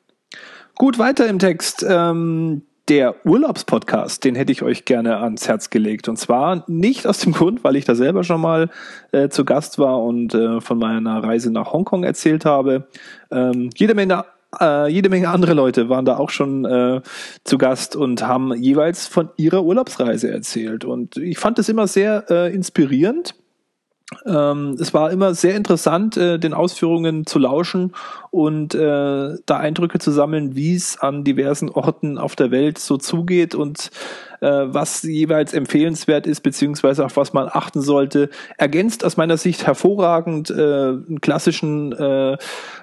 Gut, 0.74 0.98
weiter 0.98 1.28
im 1.28 1.38
Text. 1.38 1.86
Ähm, 1.88 2.62
der 2.90 3.24
Urlaubspodcast, 3.24 4.24
den 4.24 4.34
hätte 4.34 4.50
ich 4.50 4.62
euch 4.62 4.84
gerne 4.84 5.18
ans 5.18 5.46
Herz 5.46 5.70
gelegt. 5.70 6.08
Und 6.08 6.16
zwar 6.16 6.64
nicht 6.66 7.06
aus 7.06 7.20
dem 7.20 7.32
Grund, 7.40 7.62
weil 7.62 7.76
ich 7.76 7.84
da 7.84 7.94
selber 7.94 8.24
schon 8.24 8.40
mal 8.40 8.68
äh, 9.12 9.28
zu 9.28 9.44
Gast 9.44 9.78
war 9.78 10.02
und 10.02 10.34
äh, 10.34 10.60
von 10.60 10.78
meiner 10.78 11.22
Reise 11.22 11.52
nach 11.52 11.72
Hongkong 11.72 12.02
erzählt 12.02 12.44
habe. 12.44 12.88
Ähm, 13.30 13.70
jede 13.76 13.94
Menge 13.94 14.24
äh, 14.60 14.90
jede 14.90 15.08
Menge 15.08 15.28
andere 15.28 15.54
Leute 15.54 15.88
waren 15.88 16.04
da 16.04 16.16
auch 16.16 16.30
schon 16.30 16.64
äh, 16.64 17.00
zu 17.44 17.56
Gast 17.56 17.94
und 17.94 18.26
haben 18.26 18.52
jeweils 18.54 19.06
von 19.06 19.30
ihrer 19.36 19.62
Urlaubsreise 19.62 20.28
erzählt. 20.28 20.84
Und 20.84 21.16
ich 21.16 21.38
fand 21.38 21.60
es 21.60 21.68
immer 21.68 21.86
sehr 21.86 22.24
äh, 22.28 22.52
inspirierend 22.52 23.34
ähm, 24.26 24.76
es 24.80 24.92
war 24.92 25.10
immer 25.12 25.34
sehr 25.34 25.54
interessant, 25.54 26.16
äh, 26.16 26.38
den 26.38 26.52
Ausführungen 26.52 27.26
zu 27.26 27.38
lauschen 27.38 27.92
und 28.30 28.74
äh, 28.74 29.36
da 29.46 29.56
Eindrücke 29.56 29.98
zu 29.98 30.10
sammeln, 30.10 30.56
wie 30.56 30.74
es 30.74 30.98
an 31.00 31.22
diversen 31.22 31.70
Orten 31.70 32.18
auf 32.18 32.34
der 32.34 32.50
Welt 32.50 32.78
so 32.78 32.96
zugeht 32.96 33.54
und 33.54 33.90
äh, 34.40 34.48
was 34.48 35.02
jeweils 35.02 35.52
empfehlenswert 35.54 36.26
ist, 36.26 36.40
beziehungsweise 36.40 37.04
auf 37.04 37.16
was 37.16 37.32
man 37.32 37.48
achten 37.48 37.80
sollte. 37.80 38.30
Ergänzt 38.58 39.04
aus 39.04 39.16
meiner 39.16 39.36
Sicht 39.36 39.66
hervorragend 39.66 40.50
äh, 40.50 40.54
einen 40.54 41.20
klassischen, 41.20 41.92
äh, 41.92 42.36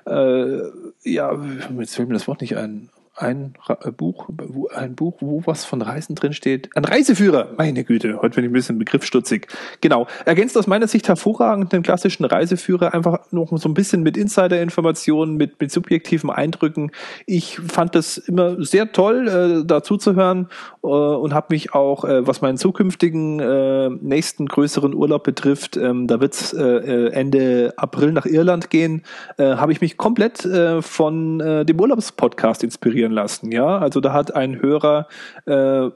äh, 0.06 0.62
ja, 1.04 1.38
jetzt 1.80 1.96
fällt 1.96 2.08
mir 2.08 2.16
das 2.16 2.28
Wort 2.28 2.42
nicht 2.42 2.56
ein, 2.56 2.90
ein 3.18 3.54
äh, 3.68 3.92
Buch, 3.92 4.30
ein 4.76 4.96
Buch, 4.96 5.16
wo 5.20 5.42
was 5.46 5.66
von 5.66 5.82
Reisen 5.82 6.16
drin 6.16 6.34
steht. 6.34 6.70
Ein 6.76 6.86
Reiseführer, 6.86 7.50
meine 7.58 7.84
Güte, 7.84 8.20
heute 8.22 8.36
bin 8.36 8.46
ich 8.46 8.50
ein 8.52 8.54
bisschen 8.54 8.78
begriffsstutzig. 8.78 9.48
Genau, 9.82 10.08
ergänzt 10.26 10.58
aus 10.58 10.68
meiner 10.68 10.88
Sicht 10.88 11.08
hervorragend 11.08 11.74
den 11.74 11.82
klassischen 11.82 12.26
Reiseführer, 12.26 12.94
einfach 12.94 13.32
noch 13.32 13.58
so 13.58 13.68
ein 13.68 13.74
bisschen 13.74 14.04
mit 14.04 14.18
Insider-Informationen, 14.18 15.36
mit, 15.36 15.60
mit 15.60 15.72
subjektiven 15.72 16.30
Eindrücken. 16.30 16.92
Ich 17.26 17.60
fand 17.60 17.96
das 17.96 18.18
immer 18.18 18.64
sehr 18.64 18.92
toll, 18.92 19.28
äh, 19.28 19.66
dazu 19.66 19.98
zu 19.98 20.16
hören 20.16 20.50
äh, 20.84 20.88
und 20.88 21.34
habe 21.34 21.48
mich 21.50 21.74
auch, 21.74 22.06
äh, 22.06 22.28
was 22.28 22.42
meinen 22.42 22.58
zukünftigen 22.58 23.40
äh, 23.40 23.90
nächsten 23.90 24.46
größeren 24.46 24.94
Urlaub 24.94 25.24
betrifft, 25.24 25.76
ähm, 25.76 26.08
da 26.08 26.22
wird's 26.22 26.54
äh, 26.54 26.64
äh, 26.64 27.12
Ende 27.14 27.74
April 27.78 28.12
nach 28.12 28.28
Irland 28.28 28.70
gehen, 28.70 29.02
äh, 29.38 29.56
habe 29.56 29.72
ich 29.72 29.82
mich 29.82 29.98
komplett 29.98 30.46
äh, 30.46 30.84
von 30.84 31.40
äh, 31.40 31.66
dem 31.66 31.80
Urlaubspodcast 31.80 32.64
inspiriert 32.64 33.07
inspirieren 33.08 33.12
lassen. 33.12 33.52
Ja, 33.52 33.80
also 33.80 34.00
da 34.00 34.14
hat 34.14 34.36
ein 34.36 34.62
Hörer 34.62 35.08
äh, 35.46 35.90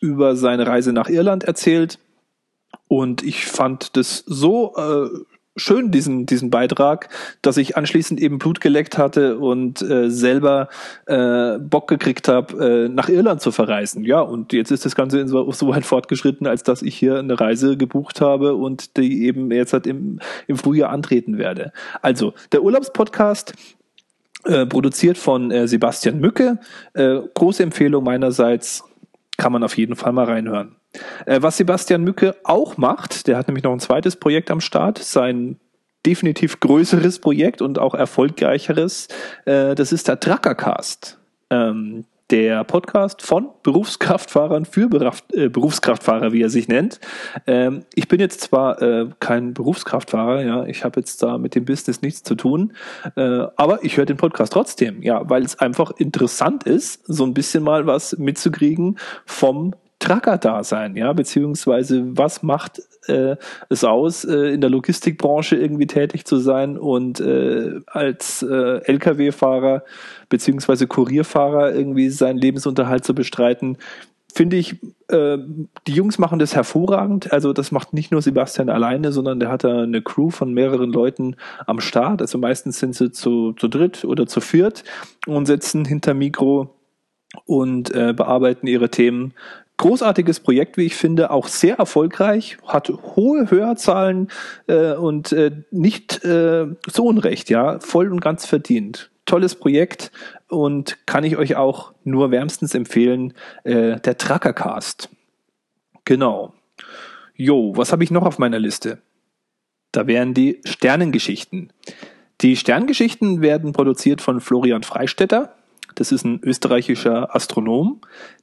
über 0.00 0.36
seine 0.36 0.66
Reise 0.66 0.92
nach 0.92 1.08
Irland 1.08 1.44
erzählt 1.44 1.98
und 2.88 3.22
ich 3.22 3.46
fand 3.46 3.96
das 3.96 4.24
so 4.26 4.74
äh, 4.76 5.08
schön, 5.58 5.90
diesen, 5.90 6.26
diesen 6.26 6.50
Beitrag, 6.50 7.08
dass 7.40 7.56
ich 7.56 7.78
anschließend 7.78 8.20
eben 8.20 8.38
Blut 8.38 8.60
geleckt 8.60 8.98
hatte 8.98 9.38
und 9.38 9.80
äh, 9.80 10.10
selber 10.10 10.68
äh, 11.06 11.58
Bock 11.58 11.88
gekriegt 11.88 12.28
habe, 12.28 12.86
äh, 12.86 12.88
nach 12.90 13.08
Irland 13.08 13.40
zu 13.40 13.52
verreisen. 13.52 14.04
Ja, 14.04 14.20
und 14.20 14.52
jetzt 14.52 14.70
ist 14.70 14.84
das 14.84 14.94
Ganze 14.94 15.26
so, 15.26 15.50
so 15.52 15.68
weit 15.68 15.86
fortgeschritten, 15.86 16.46
als 16.46 16.62
dass 16.62 16.82
ich 16.82 16.94
hier 16.94 17.18
eine 17.18 17.40
Reise 17.40 17.78
gebucht 17.78 18.20
habe 18.20 18.54
und 18.54 18.98
die 18.98 19.24
eben 19.24 19.50
jetzt 19.50 19.72
halt 19.72 19.86
im, 19.86 20.20
im 20.46 20.58
Frühjahr 20.58 20.90
antreten 20.90 21.38
werde. 21.38 21.72
Also, 22.02 22.34
der 22.52 22.62
Urlaubspodcast 22.62 23.54
äh, 24.46 24.66
produziert 24.66 25.18
von 25.18 25.50
äh, 25.50 25.68
Sebastian 25.68 26.18
Mücke. 26.18 26.58
Äh, 26.94 27.18
große 27.34 27.62
Empfehlung 27.62 28.04
meinerseits, 28.04 28.84
kann 29.36 29.52
man 29.52 29.62
auf 29.62 29.76
jeden 29.76 29.96
Fall 29.96 30.12
mal 30.12 30.24
reinhören. 30.24 30.76
Äh, 31.26 31.42
was 31.42 31.56
Sebastian 31.56 32.02
Mücke 32.02 32.36
auch 32.44 32.76
macht, 32.76 33.26
der 33.26 33.36
hat 33.36 33.48
nämlich 33.48 33.64
noch 33.64 33.72
ein 33.72 33.80
zweites 33.80 34.16
Projekt 34.16 34.50
am 34.50 34.60
Start, 34.60 34.98
sein 34.98 35.58
definitiv 36.06 36.60
größeres 36.60 37.18
Projekt 37.18 37.60
und 37.60 37.78
auch 37.78 37.94
erfolgreicheres, 37.94 39.08
äh, 39.44 39.74
das 39.74 39.92
ist 39.92 40.08
der 40.08 40.20
Truckercast. 40.20 41.18
Ähm, 41.50 42.04
der 42.30 42.64
Podcast 42.64 43.22
von 43.22 43.50
Berufskraftfahrern 43.62 44.64
für 44.64 44.88
äh, 45.32 45.48
Berufskraftfahrer, 45.48 46.32
wie 46.32 46.42
er 46.42 46.50
sich 46.50 46.68
nennt. 46.68 47.00
Ähm, 47.46 47.84
ich 47.94 48.08
bin 48.08 48.20
jetzt 48.20 48.40
zwar 48.40 48.82
äh, 48.82 49.08
kein 49.20 49.54
Berufskraftfahrer, 49.54 50.42
ja, 50.42 50.64
ich 50.64 50.84
habe 50.84 51.00
jetzt 51.00 51.22
da 51.22 51.38
mit 51.38 51.54
dem 51.54 51.64
Business 51.64 52.02
nichts 52.02 52.22
zu 52.22 52.34
tun, 52.34 52.72
äh, 53.16 53.46
aber 53.56 53.84
ich 53.84 53.96
höre 53.96 54.06
den 54.06 54.16
Podcast 54.16 54.52
trotzdem, 54.52 55.02
ja, 55.02 55.28
weil 55.28 55.44
es 55.44 55.58
einfach 55.58 55.92
interessant 55.92 56.64
ist, 56.64 57.06
so 57.06 57.24
ein 57.24 57.34
bisschen 57.34 57.62
mal 57.62 57.86
was 57.86 58.18
mitzukriegen 58.18 58.98
vom 59.24 59.74
Trucker-Dasein, 59.98 60.96
ja, 60.96 61.12
beziehungsweise 61.12 62.16
was 62.16 62.42
macht 62.42 62.82
äh, 63.08 63.36
es 63.68 63.84
aus, 63.84 64.24
äh, 64.24 64.54
in 64.54 64.60
der 64.60 64.70
Logistikbranche 64.70 65.56
irgendwie 65.56 65.86
tätig 65.86 66.24
zu 66.24 66.36
sein 66.38 66.78
und 66.78 67.20
äh, 67.20 67.80
als 67.86 68.42
äh, 68.42 68.80
Lkw-Fahrer 68.84 69.84
beziehungsweise 70.28 70.86
Kurierfahrer 70.86 71.74
irgendwie 71.74 72.10
seinen 72.10 72.38
Lebensunterhalt 72.38 73.04
zu 73.04 73.14
bestreiten. 73.14 73.78
Finde 74.36 74.56
ich, 74.56 74.76
äh, 75.08 75.38
die 75.86 75.94
Jungs 75.94 76.18
machen 76.18 76.38
das 76.38 76.54
hervorragend. 76.54 77.32
Also 77.32 77.54
das 77.54 77.72
macht 77.72 77.94
nicht 77.94 78.12
nur 78.12 78.20
Sebastian 78.20 78.68
alleine, 78.68 79.10
sondern 79.10 79.40
der 79.40 79.50
hat 79.50 79.64
da 79.64 79.84
eine 79.84 80.02
Crew 80.02 80.28
von 80.28 80.52
mehreren 80.52 80.92
Leuten 80.92 81.36
am 81.66 81.80
Start. 81.80 82.20
Also 82.20 82.36
meistens 82.36 82.78
sind 82.78 82.94
sie 82.94 83.10
zu, 83.10 83.54
zu 83.54 83.68
dritt 83.68 84.04
oder 84.04 84.26
zu 84.26 84.42
viert 84.42 84.84
und 85.26 85.46
sitzen 85.46 85.86
hinter 85.86 86.12
Mikro 86.12 86.74
und 87.46 87.94
äh, 87.94 88.12
bearbeiten 88.12 88.66
ihre 88.66 88.90
Themen 88.90 89.32
großartiges 89.78 90.40
Projekt, 90.40 90.76
wie 90.76 90.86
ich 90.86 90.96
finde, 90.96 91.30
auch 91.30 91.48
sehr 91.48 91.76
erfolgreich, 91.76 92.58
hat 92.66 92.88
hohe 92.88 93.50
Hörzahlen 93.50 94.28
äh, 94.66 94.94
und 94.94 95.32
äh, 95.32 95.50
nicht 95.70 96.24
äh, 96.24 96.66
so 96.86 97.06
unrecht, 97.06 97.50
ja, 97.50 97.78
voll 97.80 98.10
und 98.10 98.20
ganz 98.20 98.46
verdient. 98.46 99.10
Tolles 99.26 99.56
Projekt 99.56 100.12
und 100.48 100.98
kann 101.06 101.24
ich 101.24 101.36
euch 101.36 101.56
auch 101.56 101.92
nur 102.04 102.30
wärmstens 102.30 102.74
empfehlen, 102.74 103.34
äh, 103.64 104.00
der 104.00 104.16
Truckercast. 104.16 105.10
Genau. 106.04 106.54
Jo, 107.34 107.76
was 107.76 107.92
habe 107.92 108.04
ich 108.04 108.10
noch 108.10 108.24
auf 108.24 108.38
meiner 108.38 108.58
Liste? 108.58 108.98
Da 109.92 110.06
wären 110.06 110.32
die 110.32 110.60
Sternengeschichten. 110.64 111.72
Die 112.40 112.56
Sterngeschichten 112.56 113.40
werden 113.40 113.72
produziert 113.72 114.20
von 114.20 114.40
Florian 114.40 114.82
Freistetter. 114.82 115.55
Das 115.96 116.12
ist 116.12 116.24
ein 116.24 116.40
österreichischer 116.42 117.34
Astronom, 117.34 118.00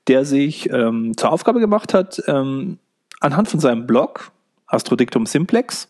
der 0.07 0.25
sich 0.25 0.69
ähm, 0.72 1.15
zur 1.15 1.31
Aufgabe 1.31 1.60
gemacht 1.60 1.93
hat, 1.93 2.22
ähm, 2.27 2.79
anhand 3.22 3.48
von 3.48 3.60
seinem 3.60 3.88
Blog 3.88 4.31
Astrodictum 4.67 5.25
Simplex, 5.25 5.88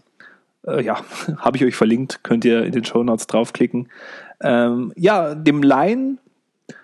äh, 0.67 0.83
ja, 0.83 0.97
habe 1.37 1.57
ich 1.57 1.63
euch 1.63 1.75
verlinkt, 1.75 2.23
könnt 2.23 2.45
ihr 2.45 2.63
in 2.63 2.73
den 2.73 2.85
Show 2.85 3.03
Notes 3.03 3.27
draufklicken, 3.27 3.89
ähm, 4.41 4.93
ja, 4.95 5.35
dem 5.35 5.63
Laien 5.63 6.19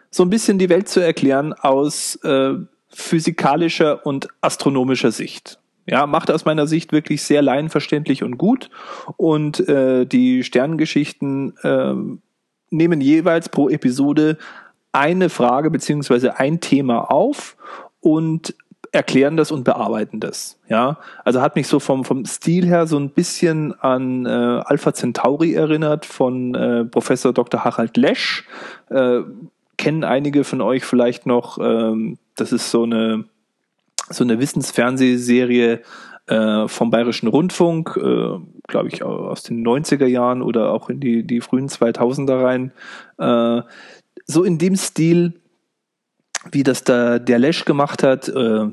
so 0.10 0.24
ein 0.24 0.30
bisschen 0.30 0.58
die 0.58 0.70
Welt 0.70 0.88
zu 0.88 1.02
erklären 1.02 1.54
aus 1.54 2.16
äh, 2.24 2.54
physikalischer 2.88 4.06
und 4.06 4.30
astronomischer 4.42 5.12
Sicht. 5.12 5.60
Ja, 5.86 6.08
macht 6.08 6.32
aus 6.32 6.46
meiner 6.46 6.68
Sicht 6.68 6.92
wirklich 6.92 7.24
sehr 7.24 7.42
laienverständlich 7.42 8.24
und 8.24 8.38
gut. 8.38 8.70
Und 9.18 9.68
äh, 9.68 10.06
die 10.06 10.44
Sternengeschichten 10.44 11.58
äh, 11.64 11.94
nehmen 12.70 13.02
jeweils 13.02 13.50
pro 13.50 13.70
Episode 13.70 14.38
eine 14.92 15.30
Frage 15.30 15.70
beziehungsweise 15.70 16.40
ein 16.40 16.60
Thema 16.60 17.12
auf 17.12 17.56
und 18.02 18.56
erklären 18.92 19.38
das 19.38 19.52
und 19.52 19.64
bearbeiten 19.64 20.20
das. 20.20 20.58
Ja, 20.68 20.98
also 21.24 21.42
hat 21.42 21.56
mich 21.56 21.68
so 21.68 21.80
vom 21.80 22.04
vom 22.06 22.26
Stil 22.26 22.66
her 22.66 22.88
so 22.88 22.98
ein 22.98 23.12
bisschen 23.12 23.80
an 23.80 24.26
äh, 24.26 24.30
Alpha 24.30 24.94
Centauri 24.94 25.54
erinnert 25.54 26.06
von 26.06 26.56
äh, 26.56 26.86
Professor 26.86 27.34
Dr. 27.34 27.64
Harald 27.64 27.98
Lesch. 27.98 28.48
Äh, 28.90 29.22
kennen 29.78 30.04
einige 30.04 30.44
von 30.44 30.62
euch 30.62 30.86
vielleicht 30.86 31.26
noch. 31.26 31.60
Ähm, 31.60 32.18
das 32.36 32.52
ist 32.52 32.72
so 32.72 32.84
eine 32.84 33.26
so 34.10 34.24
eine 34.24 34.40
Wissensfernsehserie 34.40 35.82
äh, 36.26 36.68
vom 36.68 36.90
Bayerischen 36.90 37.28
Rundfunk, 37.28 37.96
äh, 37.96 38.40
glaube 38.68 38.88
ich 38.88 39.04
aus 39.04 39.44
den 39.44 39.66
90er 39.66 40.08
Jahren 40.08 40.42
oder 40.42 40.72
auch 40.72 40.90
in 40.90 41.00
die 41.00 41.24
die 41.24 41.42
frühen 41.42 41.68
2000er 41.68 42.44
rein. 42.44 42.72
Äh, 43.18 43.62
so 44.30 44.44
in 44.44 44.58
dem 44.60 44.76
Stil, 44.76 45.42
wie 46.52 46.64
das 46.64 46.84
da 46.84 47.20
der 47.20 47.40
Lesch 47.40 47.66
gemacht 47.66 48.04
hat. 48.04 48.30
Äh, 48.30 48.68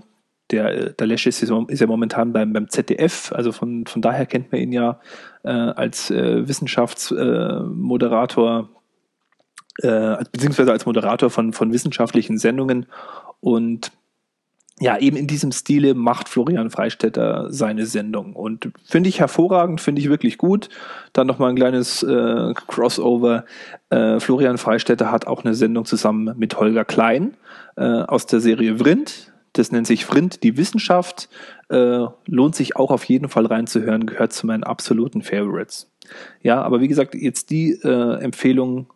der, 0.53 0.91
der 0.91 1.07
Lesch 1.09 1.27
ist, 1.27 1.43
ist 1.43 1.81
ja 1.81 1.87
momentan 1.89 2.33
beim, 2.33 2.53
beim 2.53 2.69
ZDF, 2.69 3.33
also 3.33 3.51
von, 3.51 3.85
von 3.87 4.01
daher 4.01 4.27
kennt 4.27 4.53
man 4.53 4.61
ihn 4.61 4.71
ja 4.71 5.01
äh, 5.43 5.49
als 5.49 6.09
äh, 6.11 6.47
Wissenschaftsmoderator, 6.47 8.69
äh, 9.79 10.25
beziehungsweise 10.31 10.71
als 10.71 10.87
Moderator 10.87 11.31
von, 11.31 11.53
von 11.53 11.73
wissenschaftlichen 11.73 12.39
Sendungen. 12.39 12.87
Und 13.41 13.91
ja, 14.79 14.99
eben 14.99 15.17
in 15.17 15.27
diesem 15.27 15.53
Stile 15.53 15.95
macht 15.95 16.29
Florian 16.29 16.69
Freistetter 16.69 17.51
seine 17.51 17.87
Sendung. 17.87 18.35
Und 18.35 18.71
finde 18.85 19.09
ich 19.09 19.21
hervorragend, 19.21 19.81
finde 19.81 20.03
ich 20.03 20.11
wirklich 20.11 20.37
gut. 20.37 20.69
Dann 21.15 21.27
nochmal 21.27 21.51
ein 21.51 21.57
kleines 21.57 22.03
äh, 22.03 22.53
Crossover. 22.67 23.47
Äh, 23.89 24.21
Florian 24.21 24.59
Freistetter 24.59 25.11
hat 25.11 25.27
auch 25.27 25.45
eine 25.45 25.55
Sendung 25.55 25.87
zusammen 25.87 26.35
mit 26.37 26.61
Holger 26.61 26.85
Klein 26.85 27.39
äh, 27.77 27.85
aus 27.85 28.27
der 28.27 28.41
Serie 28.41 28.79
Vrind. 28.79 29.33
Das 29.55 29.73
nennt 29.73 29.87
sich 29.87 30.05
Vrind, 30.05 30.43
die 30.43 30.59
Wissenschaft. 30.59 31.31
Äh, 31.71 32.05
lohnt 32.27 32.55
sich 32.55 32.77
auch 32.77 32.91
auf 32.91 33.05
jeden 33.05 33.31
Fall 33.31 33.47
reinzuhören, 33.47 34.05
gehört 34.05 34.35
zu 34.35 34.47
meinen 34.47 34.63
absoluten 34.63 35.23
Favorites. 35.23 35.91
Ja, 36.43 36.61
aber 36.61 36.83
wie 36.83 36.89
gesagt, 36.89 37.15
jetzt 37.15 37.49
die 37.49 37.73
äh, 37.83 38.21
Empfehlung, 38.21 38.93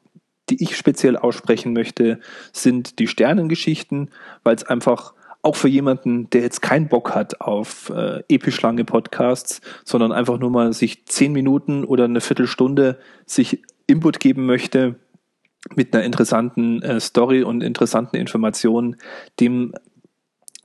die 0.51 0.63
ich 0.63 0.77
speziell 0.77 1.17
aussprechen 1.17 1.73
möchte, 1.73 2.21
sind 2.53 2.99
die 2.99 3.07
Sternengeschichten, 3.07 4.11
weil 4.45 4.57
es 4.57 4.65
einfach 4.65 5.15
auch 5.43 5.57
für 5.57 5.69
jemanden, 5.69 6.29
der 6.31 6.43
jetzt 6.43 6.61
keinen 6.61 6.89
Bock 6.89 7.15
hat 7.15 7.41
auf 7.41 7.91
äh, 7.91 8.23
episch 8.29 8.61
lange 8.61 8.85
Podcasts, 8.85 9.61
sondern 9.85 10.13
einfach 10.13 10.39
nur 10.39 10.51
mal 10.51 10.73
sich 10.73 11.07
zehn 11.07 11.33
Minuten 11.33 11.85
oder 11.85 12.05
eine 12.05 12.21
Viertelstunde 12.21 12.99
sich 13.27 13.63
Input 13.87 14.21
geben 14.21 14.47
möchte 14.47 14.97
mit 15.75 15.95
einer 15.95 16.05
interessanten 16.05 16.83
äh, 16.83 17.01
Story 17.01 17.43
und 17.43 17.63
interessanten 17.63 18.17
Informationen, 18.17 18.97
dem 19.41 19.75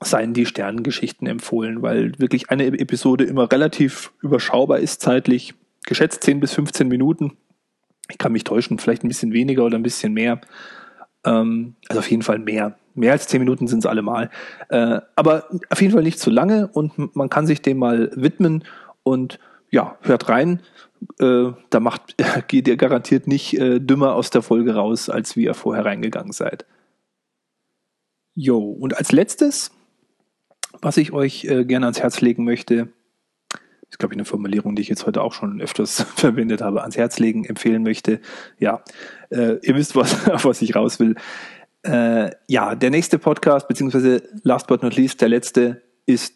seien 0.01 0.33
die 0.33 0.45
Sternengeschichten 0.45 1.27
empfohlen, 1.27 1.81
weil 1.81 2.17
wirklich 2.19 2.49
eine 2.49 2.65
Episode 2.65 3.23
immer 3.23 3.51
relativ 3.51 4.11
überschaubar 4.21 4.79
ist 4.79 5.01
zeitlich, 5.01 5.53
geschätzt 5.85 6.23
10 6.23 6.39
bis 6.41 6.53
15 6.53 6.87
Minuten. 6.87 7.37
Ich 8.09 8.17
kann 8.17 8.33
mich 8.33 8.43
täuschen, 8.43 8.77
vielleicht 8.77 9.03
ein 9.03 9.07
bisschen 9.07 9.33
weniger 9.33 9.63
oder 9.63 9.77
ein 9.77 9.83
bisschen 9.83 10.13
mehr. 10.13 10.41
Ähm, 11.25 11.75
also 11.87 11.99
auf 11.99 12.11
jeden 12.11 12.23
Fall 12.23 12.39
mehr. 12.39 12.77
Mehr 12.95 13.11
als 13.11 13.27
10 13.27 13.39
Minuten 13.39 13.67
sind 13.67 13.79
es 13.79 13.85
allemal. 13.85 14.29
Äh, 14.69 15.01
aber 15.15 15.49
auf 15.69 15.81
jeden 15.81 15.93
Fall 15.93 16.03
nicht 16.03 16.19
zu 16.19 16.29
lange 16.29 16.67
und 16.67 17.15
man 17.15 17.29
kann 17.29 17.45
sich 17.45 17.61
dem 17.61 17.77
mal 17.77 18.11
widmen 18.15 18.63
und 19.03 19.39
ja, 19.69 19.97
hört 20.01 20.29
rein. 20.29 20.61
Äh, 21.19 21.51
da 21.69 21.79
macht, 21.79 22.15
geht 22.47 22.67
ihr 22.67 22.77
garantiert 22.77 23.27
nicht 23.27 23.57
äh, 23.59 23.79
dümmer 23.79 24.15
aus 24.15 24.29
der 24.29 24.41
Folge 24.41 24.75
raus, 24.75 25.09
als 25.09 25.35
wie 25.35 25.43
ihr 25.43 25.53
vorher 25.53 25.85
reingegangen 25.85 26.31
seid. 26.31 26.65
Jo, 28.33 28.59
und 28.59 28.97
als 28.97 29.11
letztes, 29.11 29.71
was 30.81 30.97
ich 30.97 31.13
euch 31.13 31.45
äh, 31.45 31.65
gerne 31.65 31.85
ans 31.85 32.01
Herz 32.01 32.21
legen 32.21 32.43
möchte, 32.43 32.89
ist, 33.89 33.99
glaube 33.99 34.13
ich, 34.13 34.17
eine 34.17 34.25
Formulierung, 34.25 34.75
die 34.75 34.81
ich 34.81 34.89
jetzt 34.89 35.05
heute 35.05 35.21
auch 35.21 35.33
schon 35.33 35.61
öfters 35.61 36.01
verwendet 36.15 36.61
habe, 36.61 36.81
ans 36.81 36.97
Herz 36.97 37.19
legen, 37.19 37.45
empfehlen 37.45 37.83
möchte. 37.83 38.19
Ja, 38.59 38.83
äh, 39.29 39.57
ihr 39.61 39.75
wisst, 39.75 39.95
was, 39.95 40.27
auf 40.29 40.45
was 40.45 40.61
ich 40.61 40.75
raus 40.75 40.99
will. 40.99 41.15
Äh, 41.85 42.31
ja, 42.47 42.73
der 42.73 42.89
nächste 42.89 43.19
Podcast, 43.19 43.67
beziehungsweise 43.67 44.23
last 44.41 44.65
but 44.65 44.81
not 44.81 44.95
least, 44.95 45.21
der 45.21 45.29
letzte, 45.29 45.83
ist 46.07 46.33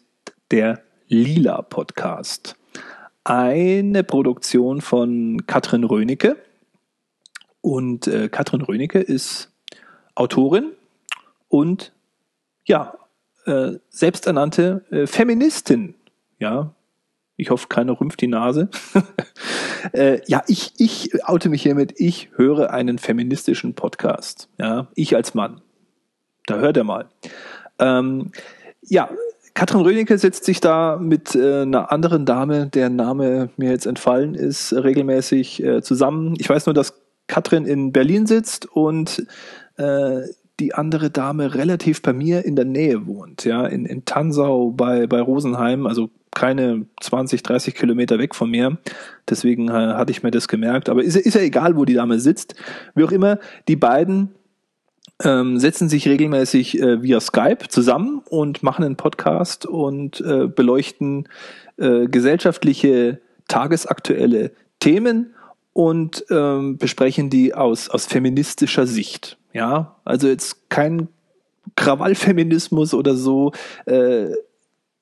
der 0.52 0.80
Lila 1.08 1.62
Podcast. 1.62 2.54
Eine 3.24 4.04
Produktion 4.04 4.80
von 4.80 5.44
Katrin 5.48 5.82
Rönecke. 5.82 6.36
Und 7.62 8.06
äh, 8.06 8.28
Katrin 8.28 8.62
Rönecke 8.62 9.00
ist 9.00 9.50
Autorin 10.14 10.70
und 11.48 11.92
ja, 12.64 12.94
äh, 13.44 13.72
selbsternannte 13.88 14.84
äh, 14.90 15.06
Feministin. 15.08 15.94
Ja, 16.38 16.74
ich 17.40 17.50
hoffe, 17.50 17.68
keiner 17.68 17.98
rümpft 17.98 18.20
die 18.20 18.26
Nase. 18.26 18.68
äh, 19.92 20.20
ja, 20.26 20.42
ich, 20.46 20.72
ich 20.78 21.24
oute 21.26 21.48
mich 21.48 21.62
hiermit. 21.62 21.94
Ich 21.96 22.30
höre 22.36 22.70
einen 22.70 22.98
feministischen 22.98 23.74
Podcast. 23.74 24.48
Ja, 24.58 24.88
ich 24.94 25.16
als 25.16 25.34
Mann. 25.34 25.60
Da 26.46 26.58
hört 26.58 26.76
er 26.76 26.84
mal. 26.84 27.08
Ähm, 27.78 28.32
ja, 28.82 29.08
Katrin 29.54 29.80
Rönecke 29.80 30.16
setzt 30.18 30.44
sich 30.44 30.60
da 30.60 30.98
mit 31.00 31.34
äh, 31.34 31.62
einer 31.62 31.90
anderen 31.92 32.24
Dame, 32.24 32.68
deren 32.68 32.96
Name 32.96 33.50
mir 33.56 33.70
jetzt 33.70 33.86
entfallen 33.86 34.34
ist, 34.34 34.72
regelmäßig 34.72 35.62
äh, 35.62 35.82
zusammen. 35.82 36.34
Ich 36.38 36.48
weiß 36.48 36.66
nur, 36.66 36.74
dass 36.74 36.94
Katrin 37.26 37.64
in 37.64 37.92
Berlin 37.92 38.26
sitzt 38.26 38.66
und 38.66 39.26
äh, 39.76 40.22
die 40.60 40.74
andere 40.74 41.10
Dame 41.10 41.54
relativ 41.54 42.02
bei 42.02 42.12
mir 42.12 42.44
in 42.44 42.54
der 42.54 42.66
Nähe 42.66 43.06
wohnt, 43.06 43.44
ja, 43.44 43.66
in, 43.66 43.86
in 43.86 44.04
Tansau 44.04 44.70
bei, 44.70 45.06
bei 45.06 45.20
Rosenheim, 45.20 45.86
also 45.86 46.10
keine 46.34 46.86
20, 47.00 47.42
30 47.42 47.74
Kilometer 47.74 48.18
weg 48.18 48.34
von 48.34 48.50
mir. 48.50 48.78
Deswegen 49.28 49.68
äh, 49.68 49.72
hatte 49.72 50.12
ich 50.12 50.22
mir 50.22 50.30
das 50.30 50.48
gemerkt. 50.48 50.88
Aber 50.88 51.02
ist, 51.02 51.16
ist 51.16 51.34
ja 51.34 51.40
egal, 51.40 51.76
wo 51.76 51.84
die 51.84 51.94
Dame 51.94 52.20
sitzt. 52.20 52.54
Wie 52.94 53.04
auch 53.04 53.12
immer, 53.12 53.38
die 53.68 53.76
beiden 53.76 54.30
ähm, 55.22 55.58
setzen 55.58 55.88
sich 55.88 56.08
regelmäßig 56.08 56.80
äh, 56.80 57.02
via 57.02 57.20
Skype 57.20 57.68
zusammen 57.68 58.22
und 58.28 58.62
machen 58.62 58.84
einen 58.84 58.96
Podcast 58.96 59.66
und 59.66 60.20
äh, 60.20 60.46
beleuchten 60.46 61.28
äh, 61.76 62.06
gesellschaftliche, 62.06 63.20
tagesaktuelle 63.48 64.52
Themen 64.78 65.34
und 65.72 66.24
ähm, 66.30 66.78
besprechen 66.78 67.30
die 67.30 67.54
aus, 67.54 67.88
aus 67.90 68.06
feministischer 68.06 68.86
Sicht. 68.86 69.36
Ja, 69.52 69.96
also 70.04 70.28
jetzt 70.28 70.70
kein 70.70 71.08
Krawallfeminismus 71.76 72.94
oder 72.94 73.14
so. 73.14 73.52
Äh, 73.86 74.30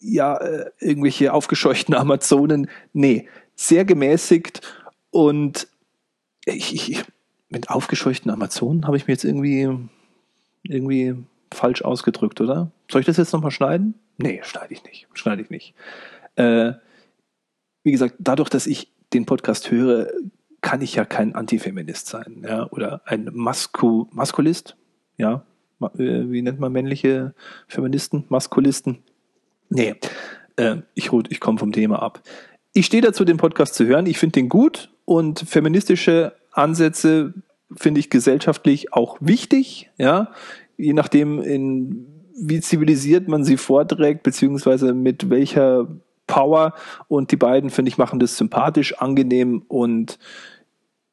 ja, 0.00 0.36
äh, 0.36 0.70
irgendwelche 0.80 1.32
aufgescheuchten 1.32 1.94
Amazonen. 1.96 2.70
Nee, 2.92 3.28
sehr 3.54 3.84
gemäßigt 3.84 4.60
und 5.10 5.68
ich, 6.44 6.74
ich, 6.90 7.04
mit 7.48 7.70
aufgescheuchten 7.70 8.30
Amazonen 8.30 8.86
habe 8.86 8.96
ich 8.96 9.06
mir 9.06 9.14
jetzt 9.14 9.24
irgendwie, 9.24 9.68
irgendwie 10.62 11.14
falsch 11.52 11.82
ausgedrückt, 11.82 12.40
oder? 12.40 12.70
Soll 12.90 13.00
ich 13.00 13.06
das 13.06 13.16
jetzt 13.16 13.32
nochmal 13.32 13.50
schneiden? 13.50 13.94
Nee, 14.18 14.40
schneide 14.44 14.72
ich 14.74 14.84
nicht. 14.84 15.08
Schneide 15.14 15.42
ich 15.42 15.50
nicht. 15.50 15.74
Äh, 16.36 16.72
wie 17.84 17.92
gesagt, 17.92 18.16
dadurch, 18.18 18.50
dass 18.50 18.66
ich 18.66 18.92
den 19.12 19.26
Podcast 19.26 19.70
höre, 19.70 20.08
kann 20.60 20.82
ich 20.82 20.94
ja 20.94 21.04
kein 21.04 21.34
Antifeminist 21.34 22.06
sein, 22.06 22.44
ja, 22.46 22.68
oder 22.70 23.00
ein 23.06 23.30
Masku 23.32 24.06
Maskulist, 24.10 24.76
ja, 25.16 25.44
äh, 25.80 25.88
wie 26.30 26.42
nennt 26.42 26.60
man 26.60 26.72
männliche 26.72 27.34
Feministen? 27.68 28.24
Maskulisten. 28.28 28.98
Nee, 29.70 29.96
äh, 30.56 30.76
ich, 30.94 31.10
ich 31.28 31.40
komme 31.40 31.58
vom 31.58 31.72
Thema 31.72 32.02
ab. 32.02 32.22
Ich 32.72 32.86
stehe 32.86 33.02
dazu, 33.02 33.24
den 33.24 33.36
Podcast 33.36 33.74
zu 33.74 33.86
hören. 33.86 34.06
Ich 34.06 34.18
finde 34.18 34.34
den 34.34 34.48
gut 34.48 34.90
und 35.04 35.40
feministische 35.40 36.34
Ansätze 36.52 37.34
finde 37.76 38.00
ich 38.00 38.10
gesellschaftlich 38.10 38.92
auch 38.92 39.18
wichtig, 39.20 39.90
ja, 39.98 40.32
je 40.76 40.92
nachdem, 40.92 41.42
in, 41.42 42.06
wie 42.40 42.60
zivilisiert 42.60 43.28
man 43.28 43.44
sie 43.44 43.56
vorträgt, 43.56 44.22
beziehungsweise 44.22 44.94
mit 44.94 45.28
welcher 45.28 45.88
Power. 46.26 46.74
Und 47.08 47.32
die 47.32 47.36
beiden, 47.36 47.70
finde 47.70 47.90
ich, 47.90 47.98
machen 47.98 48.20
das 48.20 48.36
sympathisch, 48.36 48.94
angenehm 48.98 49.62
und 49.68 50.18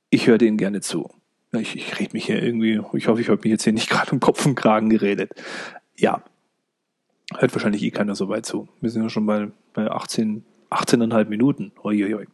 ich 0.09 0.27
höre 0.27 0.37
denen 0.37 0.57
gerne 0.57 0.81
zu. 0.81 1.09
Ich, 1.51 1.75
ich 1.75 1.99
rede 1.99 2.11
mich 2.13 2.25
hier 2.25 2.41
irgendwie, 2.41 2.81
ich 2.93 3.07
hoffe, 3.07 3.21
ich 3.21 3.29
habe 3.29 3.41
mich 3.43 3.51
jetzt 3.51 3.63
hier 3.63 3.73
nicht 3.73 3.89
gerade 3.89 4.11
um 4.11 4.19
Kopf 4.19 4.45
und 4.45 4.55
Kragen 4.55 4.89
geredet. 4.89 5.31
Ja, 5.97 6.23
Hört 7.33 7.53
wahrscheinlich 7.53 7.83
eh 7.83 7.91
keiner 7.91 8.15
so 8.15 8.29
weit 8.29 8.45
zu. 8.45 8.67
Wir 8.81 8.89
sind 8.89 9.03
ja 9.03 9.09
schon 9.09 9.25
bei, 9.25 9.47
bei 9.73 9.89
18, 9.89 10.43
18,5 10.69 11.25
Minuten. 11.25 11.71
Uiuiui. 11.83 12.25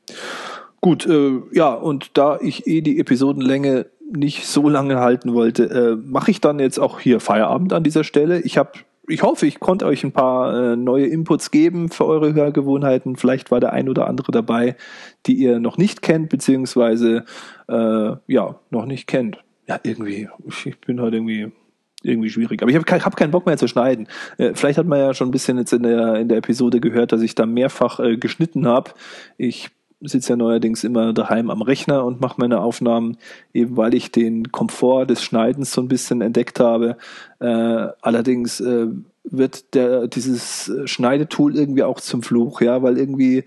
Gut, 0.81 1.05
äh, 1.05 1.41
ja, 1.53 1.73
und 1.73 2.17
da 2.17 2.39
ich 2.41 2.67
eh 2.67 2.81
die 2.81 2.99
Episodenlänge 2.99 3.85
nicht 4.11 4.45
so 4.45 4.67
lange 4.67 4.99
halten 4.99 5.33
wollte, 5.33 5.63
äh, 5.69 5.95
mache 5.95 6.31
ich 6.31 6.41
dann 6.41 6.59
jetzt 6.59 6.79
auch 6.79 6.99
hier 6.99 7.19
Feierabend 7.19 7.71
an 7.71 7.83
dieser 7.83 8.03
Stelle. 8.03 8.41
Ich 8.41 8.57
habe 8.57 8.71
ich 9.07 9.23
hoffe, 9.23 9.45
ich 9.45 9.59
konnte 9.59 9.85
euch 9.85 10.03
ein 10.03 10.11
paar 10.11 10.73
äh, 10.73 10.75
neue 10.75 11.07
Inputs 11.07 11.51
geben 11.51 11.89
für 11.89 12.05
eure 12.05 12.33
Hörgewohnheiten. 12.33 13.15
Vielleicht 13.15 13.51
war 13.51 13.59
der 13.59 13.73
ein 13.73 13.89
oder 13.89 14.07
andere 14.07 14.31
dabei, 14.31 14.75
die 15.25 15.33
ihr 15.33 15.59
noch 15.59 15.77
nicht 15.77 16.01
kennt, 16.01 16.29
beziehungsweise 16.29 17.25
äh, 17.67 18.11
ja, 18.27 18.59
noch 18.69 18.85
nicht 18.85 19.07
kennt. 19.07 19.43
Ja, 19.67 19.79
irgendwie, 19.83 20.29
ich 20.65 20.79
bin 20.79 21.01
heute 21.01 21.17
irgendwie 21.17 21.51
irgendwie 22.03 22.29
schwierig. 22.29 22.61
Aber 22.61 22.71
ich 22.71 22.77
habe 22.77 23.05
hab 23.05 23.15
keinen 23.15 23.31
Bock 23.31 23.45
mehr 23.45 23.57
zu 23.57 23.67
schneiden. 23.67 24.07
Äh, 24.37 24.51
vielleicht 24.53 24.77
hat 24.77 24.87
man 24.87 24.99
ja 24.99 25.13
schon 25.13 25.29
ein 25.29 25.31
bisschen 25.31 25.57
jetzt 25.57 25.73
in 25.73 25.83
der, 25.83 26.15
in 26.15 26.27
der 26.27 26.37
Episode 26.37 26.79
gehört, 26.79 27.11
dass 27.11 27.21
ich 27.21 27.35
da 27.35 27.45
mehrfach 27.45 27.99
äh, 27.99 28.17
geschnitten 28.17 28.67
habe. 28.67 28.91
Ich 29.37 29.69
sitze 30.01 30.33
ja 30.33 30.35
neuerdings 30.35 30.83
immer 30.83 31.13
daheim 31.13 31.49
am 31.49 31.61
Rechner 31.61 32.03
und 32.05 32.21
mache 32.21 32.35
meine 32.39 32.59
Aufnahmen, 32.61 33.17
eben 33.53 33.77
weil 33.77 33.93
ich 33.93 34.11
den 34.11 34.51
Komfort 34.51 35.05
des 35.05 35.23
Schneidens 35.23 35.71
so 35.71 35.81
ein 35.81 35.87
bisschen 35.87 36.21
entdeckt 36.21 36.59
habe. 36.59 36.97
Äh, 37.39 37.87
allerdings 38.01 38.59
äh, 38.61 38.87
wird 39.23 39.75
der, 39.75 40.07
dieses 40.07 40.71
Schneidetool 40.85 41.55
irgendwie 41.55 41.83
auch 41.83 41.99
zum 41.99 42.23
Fluch, 42.23 42.61
ja, 42.61 42.81
weil 42.81 42.97
irgendwie 42.97 43.43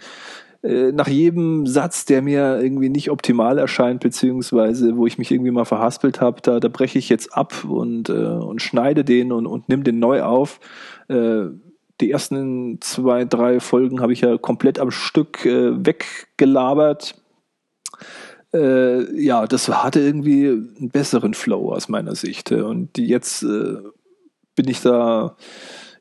äh, 0.64 0.92
nach 0.92 1.08
jedem 1.08 1.66
Satz, 1.66 2.06
der 2.06 2.22
mir 2.22 2.58
irgendwie 2.58 2.88
nicht 2.88 3.10
optimal 3.10 3.58
erscheint, 3.58 4.00
beziehungsweise 4.00 4.96
wo 4.96 5.06
ich 5.06 5.18
mich 5.18 5.30
irgendwie 5.30 5.50
mal 5.50 5.66
verhaspelt 5.66 6.22
habe, 6.22 6.40
da, 6.40 6.58
da 6.58 6.68
breche 6.68 6.98
ich 6.98 7.10
jetzt 7.10 7.36
ab 7.36 7.64
und, 7.64 8.08
äh, 8.08 8.12
und 8.12 8.62
schneide 8.62 9.04
den 9.04 9.30
und, 9.30 9.46
und 9.46 9.68
nimm 9.68 9.84
den 9.84 9.98
neu 9.98 10.22
auf. 10.22 10.60
Äh, 11.08 11.48
die 12.00 12.10
ersten 12.10 12.78
zwei, 12.80 13.26
drei 13.26 13.60
Folgen 13.60 14.00
habe 14.00 14.14
ich 14.14 14.22
ja 14.22 14.38
komplett 14.38 14.78
am 14.78 14.90
Stück 14.90 15.44
äh, 15.44 15.84
weggelabert. 15.84 17.14
Äh, 18.54 19.22
ja, 19.22 19.46
das 19.46 19.68
hatte 19.68 20.00
irgendwie 20.00 20.48
einen 20.48 20.88
besseren 20.90 21.34
Flow 21.34 21.72
aus 21.72 21.90
meiner 21.90 22.14
Sicht. 22.14 22.50
Und 22.52 22.96
jetzt 22.96 23.42
äh, 23.42 23.76
bin 24.56 24.68
ich 24.68 24.80
da 24.80 25.36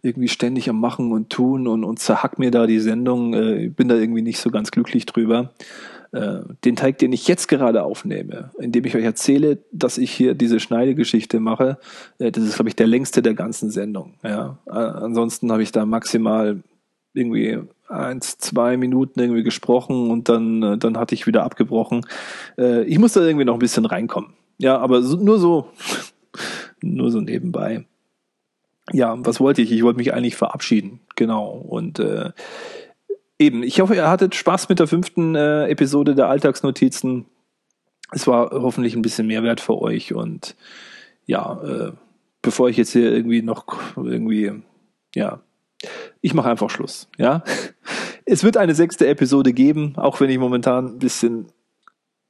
irgendwie 0.03 0.27
ständig 0.27 0.69
am 0.69 0.79
Machen 0.79 1.11
und 1.11 1.29
Tun 1.29 1.65
und, 1.65 1.83
und 1.83 1.97
zerhack 1.97 2.37
mir 2.37 2.51
da 2.51 2.67
die 2.67 2.79
Sendung. 2.79 3.33
Äh, 3.33 3.69
bin 3.69 3.87
da 3.87 3.95
irgendwie 3.95 4.21
nicht 4.21 4.39
so 4.39 4.51
ganz 4.51 4.69
glücklich 4.69 5.05
drüber. 5.05 5.53
Äh, 6.11 6.41
den 6.65 6.75
Teig, 6.75 6.97
den 6.97 7.13
ich 7.13 7.27
jetzt 7.27 7.47
gerade 7.47 7.83
aufnehme, 7.83 8.51
indem 8.59 8.83
ich 8.85 8.95
euch 8.95 9.05
erzähle, 9.05 9.59
dass 9.71 9.97
ich 9.97 10.11
hier 10.11 10.35
diese 10.35 10.59
Schneidegeschichte 10.59 11.39
mache, 11.39 11.79
äh, 12.19 12.31
das 12.31 12.43
ist, 12.43 12.55
glaube 12.55 12.67
ich, 12.67 12.75
der 12.75 12.85
längste 12.85 13.21
der 13.21 13.33
ganzen 13.33 13.71
Sendung. 13.71 14.15
Ja. 14.23 14.59
Ansonsten 14.65 15.51
habe 15.51 15.63
ich 15.63 15.71
da 15.71 15.85
maximal 15.85 16.61
irgendwie 17.13 17.59
eins, 17.87 18.37
zwei 18.39 18.75
Minuten 18.75 19.21
irgendwie 19.21 19.43
gesprochen 19.43 20.11
und 20.11 20.27
dann, 20.27 20.79
dann 20.79 20.97
hatte 20.97 21.15
ich 21.15 21.27
wieder 21.27 21.43
abgebrochen. 21.43 22.05
Ich 22.57 22.97
muss 22.97 23.13
da 23.13 23.21
irgendwie 23.21 23.45
noch 23.45 23.53
ein 23.53 23.59
bisschen 23.59 23.85
reinkommen. 23.85 24.33
Ja, 24.57 24.79
aber 24.79 25.03
so, 25.03 25.17
nur 25.17 25.37
so, 25.37 25.69
nur 26.81 27.11
so 27.11 27.21
nebenbei. 27.21 27.85
Ja, 28.91 29.15
was 29.19 29.39
wollte 29.39 29.61
ich? 29.61 29.71
Ich 29.71 29.83
wollte 29.83 29.97
mich 29.97 30.13
eigentlich 30.13 30.35
verabschieden. 30.35 30.99
Genau. 31.15 31.51
Und 31.51 31.99
äh, 31.99 32.31
eben, 33.39 33.63
ich 33.63 33.79
hoffe, 33.79 33.95
ihr 33.95 34.09
hattet 34.09 34.35
Spaß 34.35 34.69
mit 34.69 34.79
der 34.79 34.87
fünften 34.87 35.35
äh, 35.35 35.67
Episode 35.67 36.15
der 36.15 36.27
Alltagsnotizen. 36.27 37.25
Es 38.11 38.27
war 38.27 38.51
hoffentlich 38.51 38.95
ein 38.95 39.01
bisschen 39.01 39.27
Mehrwert 39.27 39.61
für 39.61 39.81
euch 39.81 40.13
und 40.13 40.55
ja, 41.25 41.61
äh, 41.63 41.91
bevor 42.41 42.69
ich 42.69 42.77
jetzt 42.77 42.91
hier 42.91 43.11
irgendwie 43.11 43.41
noch 43.41 43.65
irgendwie, 43.95 44.51
ja, 45.15 45.39
ich 46.21 46.33
mache 46.33 46.49
einfach 46.49 46.69
Schluss. 46.69 47.07
Ja, 47.17 47.43
es 48.25 48.43
wird 48.43 48.57
eine 48.57 48.75
sechste 48.75 49.07
Episode 49.07 49.53
geben, 49.53 49.93
auch 49.95 50.19
wenn 50.19 50.29
ich 50.29 50.37
momentan 50.37 50.87
ein 50.87 50.99
bisschen 50.99 51.47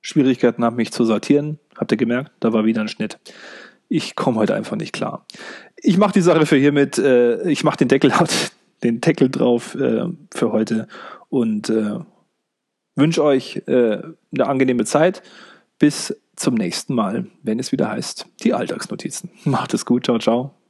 Schwierigkeiten 0.02 0.64
habe, 0.64 0.76
mich 0.76 0.92
zu 0.92 1.06
sortieren. 1.06 1.60
Habt 1.78 1.92
ihr 1.92 1.98
gemerkt? 1.98 2.32
Da 2.40 2.54
war 2.54 2.66
wieder 2.66 2.82
ein 2.82 2.88
Schnitt. 2.88 3.20
Ich 3.90 4.16
komme 4.16 4.38
heute 4.38 4.56
einfach 4.56 4.76
nicht 4.76 4.94
klar. 4.94 5.26
Ich 5.84 5.98
mache 5.98 6.14
die 6.14 6.22
Sache 6.22 6.46
für 6.46 6.56
hiermit. 6.56 6.98
Äh, 6.98 7.50
ich 7.50 7.64
mache 7.64 7.78
den 7.78 7.90
Deckel 7.90 8.12
den 8.84 9.02
Deckel 9.02 9.30
drauf 9.30 9.76
äh, 9.76 10.06
für 10.34 10.52
heute 10.52 10.88
und 11.30 11.70
äh, 11.70 12.00
wünsche 12.96 13.24
euch 13.24 13.62
äh, 13.68 14.02
eine 14.34 14.48
angenehme 14.48 14.86
Zeit. 14.86 15.22
Bis 15.80 16.16
zum 16.36 16.56
nächsten 16.56 16.96
Mal, 16.96 17.28
wenn 17.44 17.60
es 17.60 17.72
wieder 17.72 17.90
heißt, 17.90 18.28
die 18.44 18.54
Alltagsnotizen. 18.54 19.30
Macht 19.44 19.74
es 19.74 19.86
gut, 19.86 20.06
ciao, 20.06 20.20
ciao. 20.20 20.63